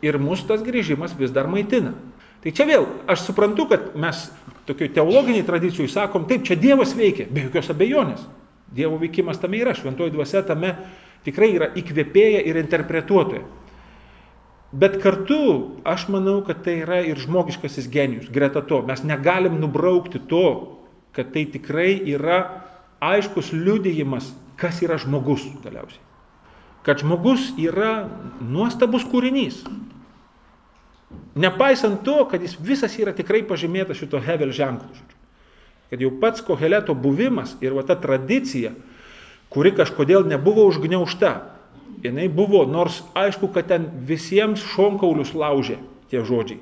ir 0.06 0.20
mūsų 0.22 0.48
tas 0.54 0.64
grįžimas 0.64 1.16
vis 1.18 1.34
dar 1.36 1.50
maitina. 1.52 1.96
Tai 2.40 2.54
čia 2.56 2.66
vėl, 2.70 2.86
aš 3.10 3.26
suprantu, 3.28 3.66
kad 3.72 3.92
mes 4.00 4.30
tokioj 4.70 4.94
teologiniai 4.96 5.44
tradicijai 5.48 5.90
sakom, 5.92 6.28
taip, 6.30 6.46
čia 6.48 6.56
Dievas 6.60 6.94
veikia, 6.96 7.28
be 7.28 7.48
jokios 7.48 7.72
abejonės. 7.74 8.22
Dievo 8.72 9.00
veikimas 9.02 9.42
tame 9.42 9.60
yra, 9.60 9.74
šventoji 9.76 10.14
dvasia 10.14 10.44
tame 10.46 10.76
tikrai 11.26 11.50
yra 11.58 11.72
įkvėpėja 11.76 12.46
ir 12.48 12.62
interpretuotoja. 12.62 13.44
Bet 14.72 15.00
kartu 15.02 15.80
aš 15.88 16.06
manau, 16.14 16.44
kad 16.46 16.62
tai 16.66 16.84
yra 16.84 17.00
ir 17.02 17.18
žmogiškasis 17.18 17.90
genijus. 17.90 18.30
Greta 18.30 18.62
to, 18.62 18.84
mes 18.86 19.02
negalim 19.02 19.58
nubraukti 19.58 20.22
to, 20.30 20.78
kad 21.16 21.34
tai 21.34 21.48
tikrai 21.50 21.96
yra 22.14 22.62
aiškus 23.02 23.50
liudijimas, 23.54 24.30
kas 24.60 24.84
yra 24.86 25.00
žmogus 25.02 25.48
galiausiai. 25.64 26.04
Kad 26.86 27.02
žmogus 27.02 27.50
yra 27.58 28.10
nuostabus 28.40 29.08
kūrinys. 29.10 29.64
Nepaisant 31.40 32.04
to, 32.06 32.22
kad 32.30 32.44
jis 32.46 32.54
visas 32.62 32.94
yra 33.02 33.16
tikrai 33.18 33.42
pažymėtas 33.48 33.98
šito 33.98 34.22
Hevel 34.22 34.54
ženklu. 34.54 34.94
Kad 35.90 36.04
jau 36.04 36.12
pats 36.22 36.46
koheleto 36.46 36.94
buvimas 36.94 37.56
ir 37.66 37.74
va 37.74 37.82
ta 37.82 37.98
tradicija, 37.98 38.76
kuri 39.50 39.74
kažkodėl 39.74 40.28
nebuvo 40.30 40.68
užgniaušta, 40.70 41.34
jinai 42.04 42.28
buvo, 42.32 42.64
nors 42.70 43.02
aišku, 43.18 43.52
kad 43.54 43.70
ten 43.72 43.90
visiems 44.08 44.64
šonkaulius 44.74 45.34
laužė 45.38 45.80
tie 46.12 46.24
žodžiai. 46.26 46.62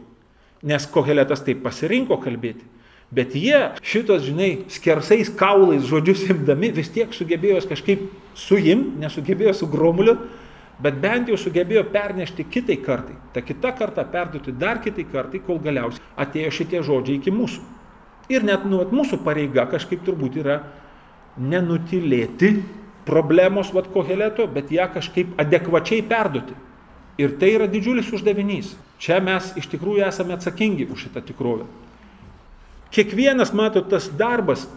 Nes 0.68 0.88
koheletas 0.90 1.44
taip 1.46 1.62
pasirinko 1.66 2.18
kalbėti. 2.22 2.66
Bet 3.14 3.36
jie 3.40 3.60
šitos, 3.88 4.26
žinai, 4.28 4.66
skersais 4.74 5.30
kaulais 5.32 5.86
žodžius 5.88 6.26
imdami 6.34 6.74
vis 6.76 6.90
tiek 6.92 7.14
sugebėjo 7.16 7.62
kažkaip 7.70 8.02
suim, 8.36 8.98
nesugebėjo 9.00 9.54
sugromuliu, 9.62 10.18
bet 10.84 10.98
bent 11.00 11.32
jau 11.32 11.38
sugebėjo 11.40 11.86
pernešti 11.94 12.44
kitai 12.52 12.76
kartai. 12.84 13.16
Ta 13.34 13.42
kita 13.46 13.72
karta 13.78 14.04
perduoti 14.04 14.52
dar 14.52 14.82
kitai 14.84 15.08
kartai, 15.08 15.40
kol 15.40 15.62
galiausiai 15.64 16.04
atėjo 16.20 16.52
šitie 16.60 16.84
žodžiai 16.84 17.22
iki 17.22 17.32
mūsų. 17.32 17.64
Ir 18.28 18.44
net 18.44 18.68
nu, 18.68 18.82
mūsų 18.92 19.22
pareiga 19.24 19.64
kažkaip 19.72 20.04
turbūt 20.04 20.42
yra 20.42 20.60
nenutilėti 21.40 22.58
problemos 23.08 23.72
vat 23.74 23.88
koheleto, 23.94 24.48
bet 24.52 24.72
ją 24.72 24.90
kažkaip 24.94 25.38
adekvačiai 25.40 26.04
perduoti. 26.06 26.56
Ir 27.18 27.34
tai 27.42 27.56
yra 27.56 27.66
didžiulis 27.72 28.12
uždavinys. 28.14 28.76
Čia 29.02 29.18
mes 29.24 29.50
iš 29.58 29.70
tikrųjų 29.72 30.06
esame 30.06 30.36
atsakingi 30.36 30.86
už 30.92 31.08
šitą 31.08 31.24
tikrovę. 31.26 31.66
Kiekvienas, 32.94 33.54
matot, 33.58 33.90
tas 33.92 34.08
darbas, 34.20 34.68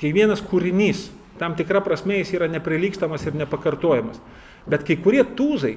kiekvienas 0.00 0.42
kūrinys, 0.44 1.06
tam 1.40 1.54
tikra 1.56 1.82
prasme 1.84 2.18
jis 2.20 2.32
yra 2.36 2.48
neprilykstamas 2.52 3.26
ir 3.28 3.36
nepakartojamas. 3.38 4.18
Bet 4.66 4.86
kai 4.88 4.96
kurie 5.00 5.22
tūzai, 5.36 5.76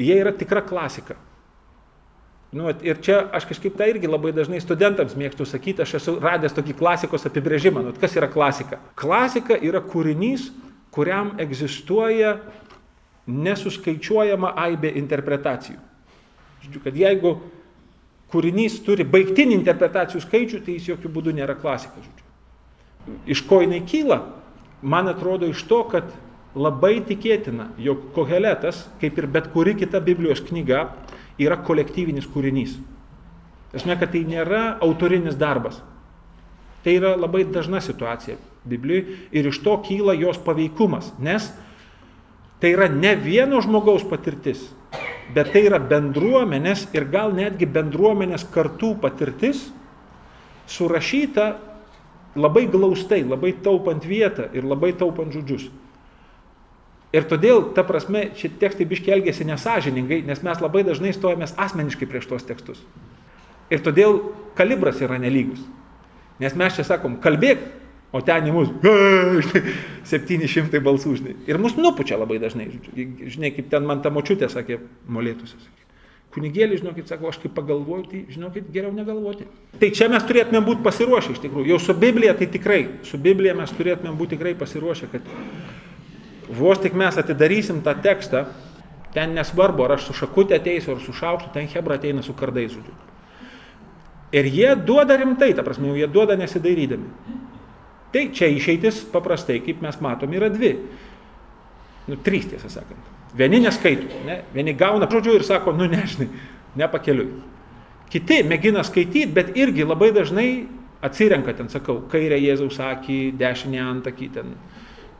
jie 0.00 0.16
yra 0.16 0.32
tikra 0.36 0.62
klasika. 0.64 1.18
Nu, 2.50 2.66
ir 2.82 2.98
čia 2.98 3.20
aš 3.30 3.44
kažkaip 3.46 3.76
tai 3.78 3.92
irgi 3.92 4.08
labai 4.10 4.32
dažnai 4.34 4.58
studentams 4.62 5.14
mėgstu 5.14 5.46
sakyti, 5.46 5.84
aš 5.84 6.00
esu 6.00 6.16
radęs 6.18 6.56
tokį 6.56 6.74
klasikos 6.80 7.28
apibrėžimą. 7.28 7.84
Nu, 7.84 7.92
kas 7.94 8.16
yra 8.18 8.26
klasika? 8.30 8.80
Klasika 8.98 9.54
yra 9.54 9.78
kūrinys, 9.84 10.48
kuriam 10.94 11.34
egzistuoja 11.40 12.36
nesuskaičiuojama 13.30 14.54
aibė 14.58 14.92
interpretacijų. 14.98 15.78
Žiūrėjau, 16.60 16.82
kad 16.84 16.96
jeigu 16.98 17.34
kūrinys 18.30 18.80
turi 18.86 19.06
baigtinį 19.06 19.56
interpretacijų 19.58 20.22
skaičių, 20.24 20.62
tai 20.66 20.76
jis 20.78 20.90
jokių 20.92 21.12
būdų 21.14 21.34
nėra 21.38 21.56
klasika. 21.58 22.02
Žodžiu. 22.02 23.16
Iš 23.30 23.44
ko 23.48 23.62
jinai 23.64 23.80
kyla? 23.88 24.20
Man 24.82 25.08
atrodo 25.10 25.48
iš 25.50 25.62
to, 25.68 25.82
kad 25.90 26.10
labai 26.54 26.98
tikėtina, 27.06 27.70
jog 27.78 28.10
koheletas, 28.16 28.86
kaip 29.00 29.18
ir 29.18 29.28
bet 29.30 29.50
kuri 29.54 29.76
kita 29.78 30.00
Biblijos 30.02 30.42
knyga, 30.48 30.88
yra 31.40 31.58
kolektyvinis 31.64 32.28
kūrinys. 32.30 32.76
Esmė, 33.76 33.96
kad 34.00 34.10
tai 34.12 34.24
nėra 34.26 34.80
autorinis 34.82 35.38
darbas. 35.38 35.78
Tai 36.84 36.94
yra 36.96 37.14
labai 37.16 37.44
dažna 37.44 37.80
situacija 37.84 38.38
Biblijoje 38.64 39.16
ir 39.32 39.48
iš 39.48 39.60
to 39.64 39.76
kyla 39.84 40.14
jos 40.16 40.38
paveikumas, 40.44 41.12
nes 41.18 41.50
tai 42.60 42.74
yra 42.76 42.88
ne 42.92 43.14
vieno 43.16 43.60
žmogaus 43.64 44.04
patirtis, 44.08 44.62
bet 45.34 45.52
tai 45.52 45.64
yra 45.68 45.80
bendruomenės 45.80 46.86
ir 46.96 47.06
gal 47.12 47.32
netgi 47.36 47.68
bendruomenės 47.68 48.44
kartų 48.52 48.94
patirtis, 49.00 49.68
surašyta 50.70 51.54
labai 52.36 52.66
glaustai, 52.70 53.22
labai 53.24 53.54
taupant 53.64 54.04
vietą 54.06 54.50
ir 54.54 54.66
labai 54.68 54.92
taupant 54.92 55.32
žodžius. 55.32 55.70
Ir 57.10 57.24
todėl, 57.26 57.72
ta 57.74 57.82
prasme, 57.82 58.28
šie 58.38 58.52
tekstai 58.60 58.86
biški 58.86 59.10
elgėsi 59.10 59.44
nesažiningai, 59.48 60.20
nes 60.22 60.44
mes 60.46 60.60
labai 60.62 60.84
dažnai 60.86 61.10
stojamės 61.16 61.56
asmeniškai 61.58 62.06
prieš 62.06 62.28
tuos 62.30 62.46
tekstus. 62.46 62.84
Ir 63.70 63.82
todėl 63.82 64.20
kalibras 64.58 65.00
yra 65.02 65.18
nelygus. 65.18 65.64
Nes 66.40 66.56
mes 66.56 66.76
čia 66.76 66.86
sakom, 66.88 67.18
kalbėk, 67.20 67.66
O 68.10 68.20
ten 68.26 68.48
į 68.50 68.54
mus 68.54 68.70
700 70.10 70.80
balsų, 70.82 71.12
žinai. 71.20 71.36
Ir 71.46 71.60
mus 71.62 71.76
nupučia 71.78 72.18
labai 72.18 72.40
dažnai. 72.42 72.66
Žinai, 72.90 73.52
kaip 73.54 73.68
ten 73.70 73.86
man 73.86 74.02
ta 74.02 74.10
močiutė 74.10 74.48
sakė, 74.50 74.80
molėtusi. 75.06 75.60
Kunigėlį, 76.34 76.78
žinokit, 76.78 77.10
sako, 77.10 77.30
aš 77.30 77.40
kaip 77.42 77.54
pagalvoju, 77.56 78.04
tai 78.10 78.20
žinokit, 78.30 78.68
geriau 78.74 78.92
negalvoti. 78.94 79.46
Tai 79.82 79.88
čia 79.94 80.06
mes 80.10 80.26
turėtume 80.26 80.60
būti 80.62 80.84
pasiruošę 80.84 81.34
iš 81.34 81.40
tikrųjų. 81.42 81.72
Jau 81.72 81.78
su 81.82 81.94
Biblija 81.98 82.36
tai 82.38 82.46
tikrai, 82.50 82.80
su 83.06 83.18
Biblija 83.18 83.54
mes 83.58 83.72
turėtume 83.74 84.14
būti 84.18 84.36
tikrai 84.36 84.54
pasiruošę, 84.58 85.10
kad 85.10 85.26
vos 86.54 86.82
tik 86.82 86.94
mes 86.98 87.18
atidarysim 87.18 87.82
tą 87.82 87.96
tekstą, 88.06 88.44
ten 89.14 89.34
nesvarbu, 89.38 89.86
ar 89.86 89.96
aš 89.98 90.06
su 90.06 90.18
šakutė 90.22 90.58
ateisiu, 90.58 90.94
ar 90.94 91.02
su 91.02 91.14
šaukštu, 91.18 91.50
ten 91.54 91.66
Hebra 91.74 91.98
ateina 91.98 92.22
su 92.22 92.34
kardais, 92.38 92.78
žodžiu. 92.78 93.09
Ir 94.32 94.46
jie 94.46 94.74
duoda 94.86 95.16
rimtai, 95.18 95.52
ta 95.54 95.64
prasme, 95.66 95.90
jie 95.98 96.06
duoda 96.10 96.36
nesidairydami. 96.38 97.38
Tai 98.10 98.26
čia 98.34 98.50
išeitis 98.50 99.04
paprastai, 99.10 99.60
kaip 99.62 99.82
mes 99.82 99.98
matom, 100.02 100.32
yra 100.34 100.50
dvi. 100.50 100.74
Nu, 102.10 102.18
trys 102.18 102.48
tiesą 102.50 102.70
sakant. 102.70 103.10
Vieni 103.38 103.60
neskaito, 103.62 104.08
ne? 104.26 104.40
vieni 104.54 104.74
gauna 104.74 105.06
žodžių 105.10 105.36
ir 105.38 105.46
sako, 105.46 105.74
nu 105.78 105.86
nežinai, 105.90 106.26
nepakeliui. 106.78 107.28
Kiti 108.10 108.40
mėgina 108.42 108.82
skaityti, 108.86 109.28
bet 109.30 109.52
irgi 109.58 109.86
labai 109.86 110.10
dažnai 110.14 110.48
atsirenka 111.06 111.54
ten, 111.54 111.68
sakau, 111.70 112.00
kairę 112.10 112.40
Jėzaus 112.42 112.80
akį, 112.82 113.20
dešinę 113.38 113.78
antakį, 113.84 114.30
ten 114.34 114.56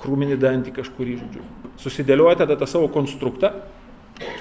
krūminį 0.03 0.41
dantį 0.41 0.75
kažkurį, 0.81 1.21
žodžiu. 1.21 1.45
Susidėlioja 1.81 2.41
tada 2.43 2.57
tą 2.59 2.67
savo 2.69 2.91
konstruktą 2.93 3.53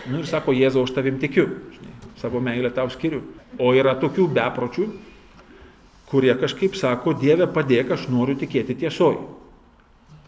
nu, 0.10 0.20
ir 0.20 0.28
sako, 0.28 0.56
Jėzau, 0.58 0.84
aš 0.88 0.96
tavim 0.98 1.20
tikiu, 1.22 1.46
žinai, 1.76 1.89
savo 2.20 2.42
meilę 2.44 2.72
tau 2.76 2.90
skiriu. 2.92 3.24
O 3.60 3.74
yra 3.76 3.96
tokių 4.00 4.28
bepročių, 4.36 4.88
kurie 6.12 6.34
kažkaip 6.40 6.78
sako, 6.78 7.14
Dieve 7.18 7.48
padėk, 7.52 7.94
aš 7.96 8.08
noriu 8.12 8.38
tikėti 8.40 8.78
tiesoj. 8.84 9.20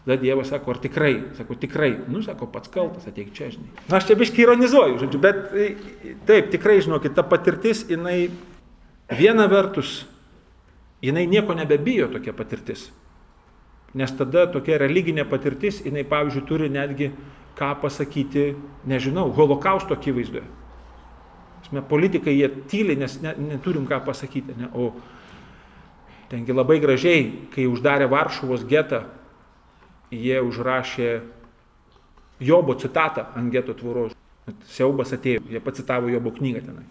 Tada 0.02 0.16
Dievas 0.18 0.48
sako, 0.50 0.74
ar 0.74 0.80
tikrai? 0.82 1.12
Sako, 1.38 1.54
tikrai. 1.62 1.92
Nu, 2.10 2.24
sako, 2.26 2.48
pats 2.50 2.70
kaltas, 2.72 3.06
ateik 3.06 3.30
čia, 3.36 3.52
žinai. 3.54 3.68
Na, 3.86 4.00
aš 4.00 4.08
čia 4.08 4.16
biškai 4.18 4.42
ironizuoju, 4.42 4.96
žodžiu, 5.04 5.20
bet 5.22 5.44
taip, 6.26 6.48
tikrai, 6.54 6.80
žinokit, 6.82 7.14
ta 7.14 7.22
patirtis, 7.22 7.84
jinai 7.90 8.24
viena 9.12 9.46
vertus 9.50 10.00
jinai 11.02 11.26
nieko 11.26 11.54
nebebijo 11.54 12.08
tokia 12.08 12.32
patirtis. 12.32 12.90
Nes 13.94 14.12
tada 14.16 14.46
tokia 14.48 14.78
religinė 14.80 15.26
patirtis, 15.28 15.82
jinai, 15.84 16.06
pavyzdžiui, 16.08 16.46
turi 16.48 16.70
netgi 16.72 17.10
ką 17.58 17.74
pasakyti, 17.82 18.52
nežinau, 18.88 19.28
holokausto 19.36 19.98
akivaizdoje. 19.98 20.46
Mes 21.72 21.84
politikai 21.88 22.34
jie 22.36 22.48
tyliai, 22.70 22.98
nes 23.00 23.18
ne, 23.24 23.34
neturim 23.52 23.86
ką 23.88 24.02
pasakyti. 24.06 24.56
Ne? 24.58 24.70
O 24.76 24.92
tengi 26.32 26.54
labai 26.54 26.78
gražiai, 26.80 27.26
kai 27.52 27.68
uždarė 27.68 28.08
Varšuvos 28.12 28.64
getą, 28.68 29.04
jie 30.12 30.40
užrašė 30.44 31.12
Jobo 32.42 32.74
citatą 32.80 33.28
ant 33.38 33.52
geto 33.52 33.76
tvoros. 33.78 34.16
Siaubas 34.72 35.12
atėjo, 35.14 35.44
jie 35.52 35.60
pacitavo 35.62 36.10
Jobo 36.10 36.32
knygą 36.34 36.64
tenai 36.66 36.88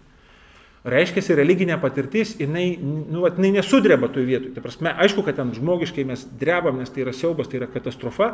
reiškia, 0.84 1.22
religinė 1.38 1.78
patirtis, 1.80 2.34
jinai, 2.40 2.74
nu, 2.80 3.22
vat, 3.22 3.38
jinai 3.38 3.58
nesudreba 3.58 4.10
toj 4.12 4.26
vietoj. 4.26 4.52
Tai 4.54 4.64
prasme, 4.64 4.94
aišku, 5.04 5.24
kad 5.26 5.38
ten 5.38 5.52
žmogiškai 5.54 6.04
mes 6.08 6.24
drebam, 6.40 6.80
nes 6.80 6.90
tai 6.90 7.04
yra 7.06 7.14
siaubas, 7.16 7.50
tai 7.50 7.60
yra 7.60 7.70
katastrofa. 7.70 8.32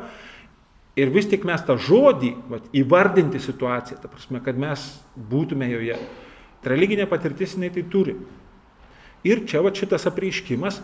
Ir 0.98 1.12
vis 1.14 1.28
tik 1.30 1.44
mes 1.46 1.62
tą 1.62 1.76
žodį, 1.78 2.32
vat, 2.50 2.70
įvardinti 2.76 3.40
situaciją, 3.42 4.00
ta 4.02 4.10
prasme, 4.10 4.40
kad 4.44 4.58
mes 4.58 4.88
būtume 5.30 5.68
joje. 5.70 5.98
Religinė 6.66 7.06
patirtis 7.10 7.54
jinai 7.56 7.70
tai 7.74 7.84
turi. 7.90 8.16
Ir 9.26 9.44
čia 9.50 9.62
va 9.62 9.70
šitas 9.74 10.06
apreiškimas, 10.10 10.80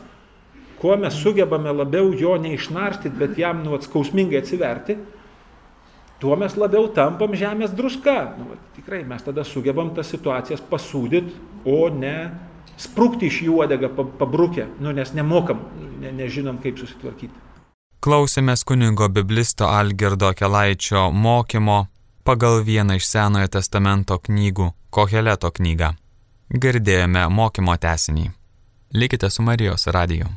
kuo 0.81 0.97
mes 1.01 1.17
sugebame 1.17 1.73
labiau 1.73 2.13
jo 2.15 2.35
neišnarstyti, 2.39 3.15
bet 3.19 3.39
jam 3.39 3.63
nu, 3.65 3.79
skausmingai 3.81 4.43
atsiverti, 4.43 4.99
tuo 6.23 6.37
mes 6.41 6.57
labiau 6.59 6.89
tampam 6.95 7.35
žemės 7.39 7.75
druska. 7.77 8.17
Nu, 8.39 8.51
va, 8.53 8.59
tikrai 8.77 9.03
mes 9.07 9.23
tada 9.23 9.45
sugebam 9.47 9.95
tas 9.97 10.11
situacijas 10.13 10.63
pasūdyti, 10.71 11.35
o 11.65 11.89
ne 11.93 12.17
sprūkti 12.81 13.31
iš 13.31 13.41
jų 13.47 13.59
uodegą 13.61 13.91
pabrukę, 14.19 14.69
nu, 14.83 14.93
nes 14.97 15.15
nemokam, 15.15 15.63
ne, 16.01 16.13
nežinom 16.13 16.59
kaip 16.63 16.81
susitvarkyti. 16.83 17.43
Klausėmės 18.05 18.67
kunigo 18.69 19.09
biblisto 19.09 19.65
Algerdo 19.71 20.29
Kelaičio 20.37 21.07
mokymo 21.09 21.87
pagal 22.25 22.61
vieną 22.67 22.99
iš 22.99 23.07
Senojo 23.09 23.49
testamento 23.49 24.19
knygų- 24.19 24.73
Koheleto 24.95 25.49
knygą. 25.51 25.89
Girdėjome 26.63 27.25
mokymo 27.35 27.75
tesinį. 27.83 28.29
Likite 28.95 29.31
su 29.31 29.43
Marijos 29.43 29.89
radiju. 29.97 30.29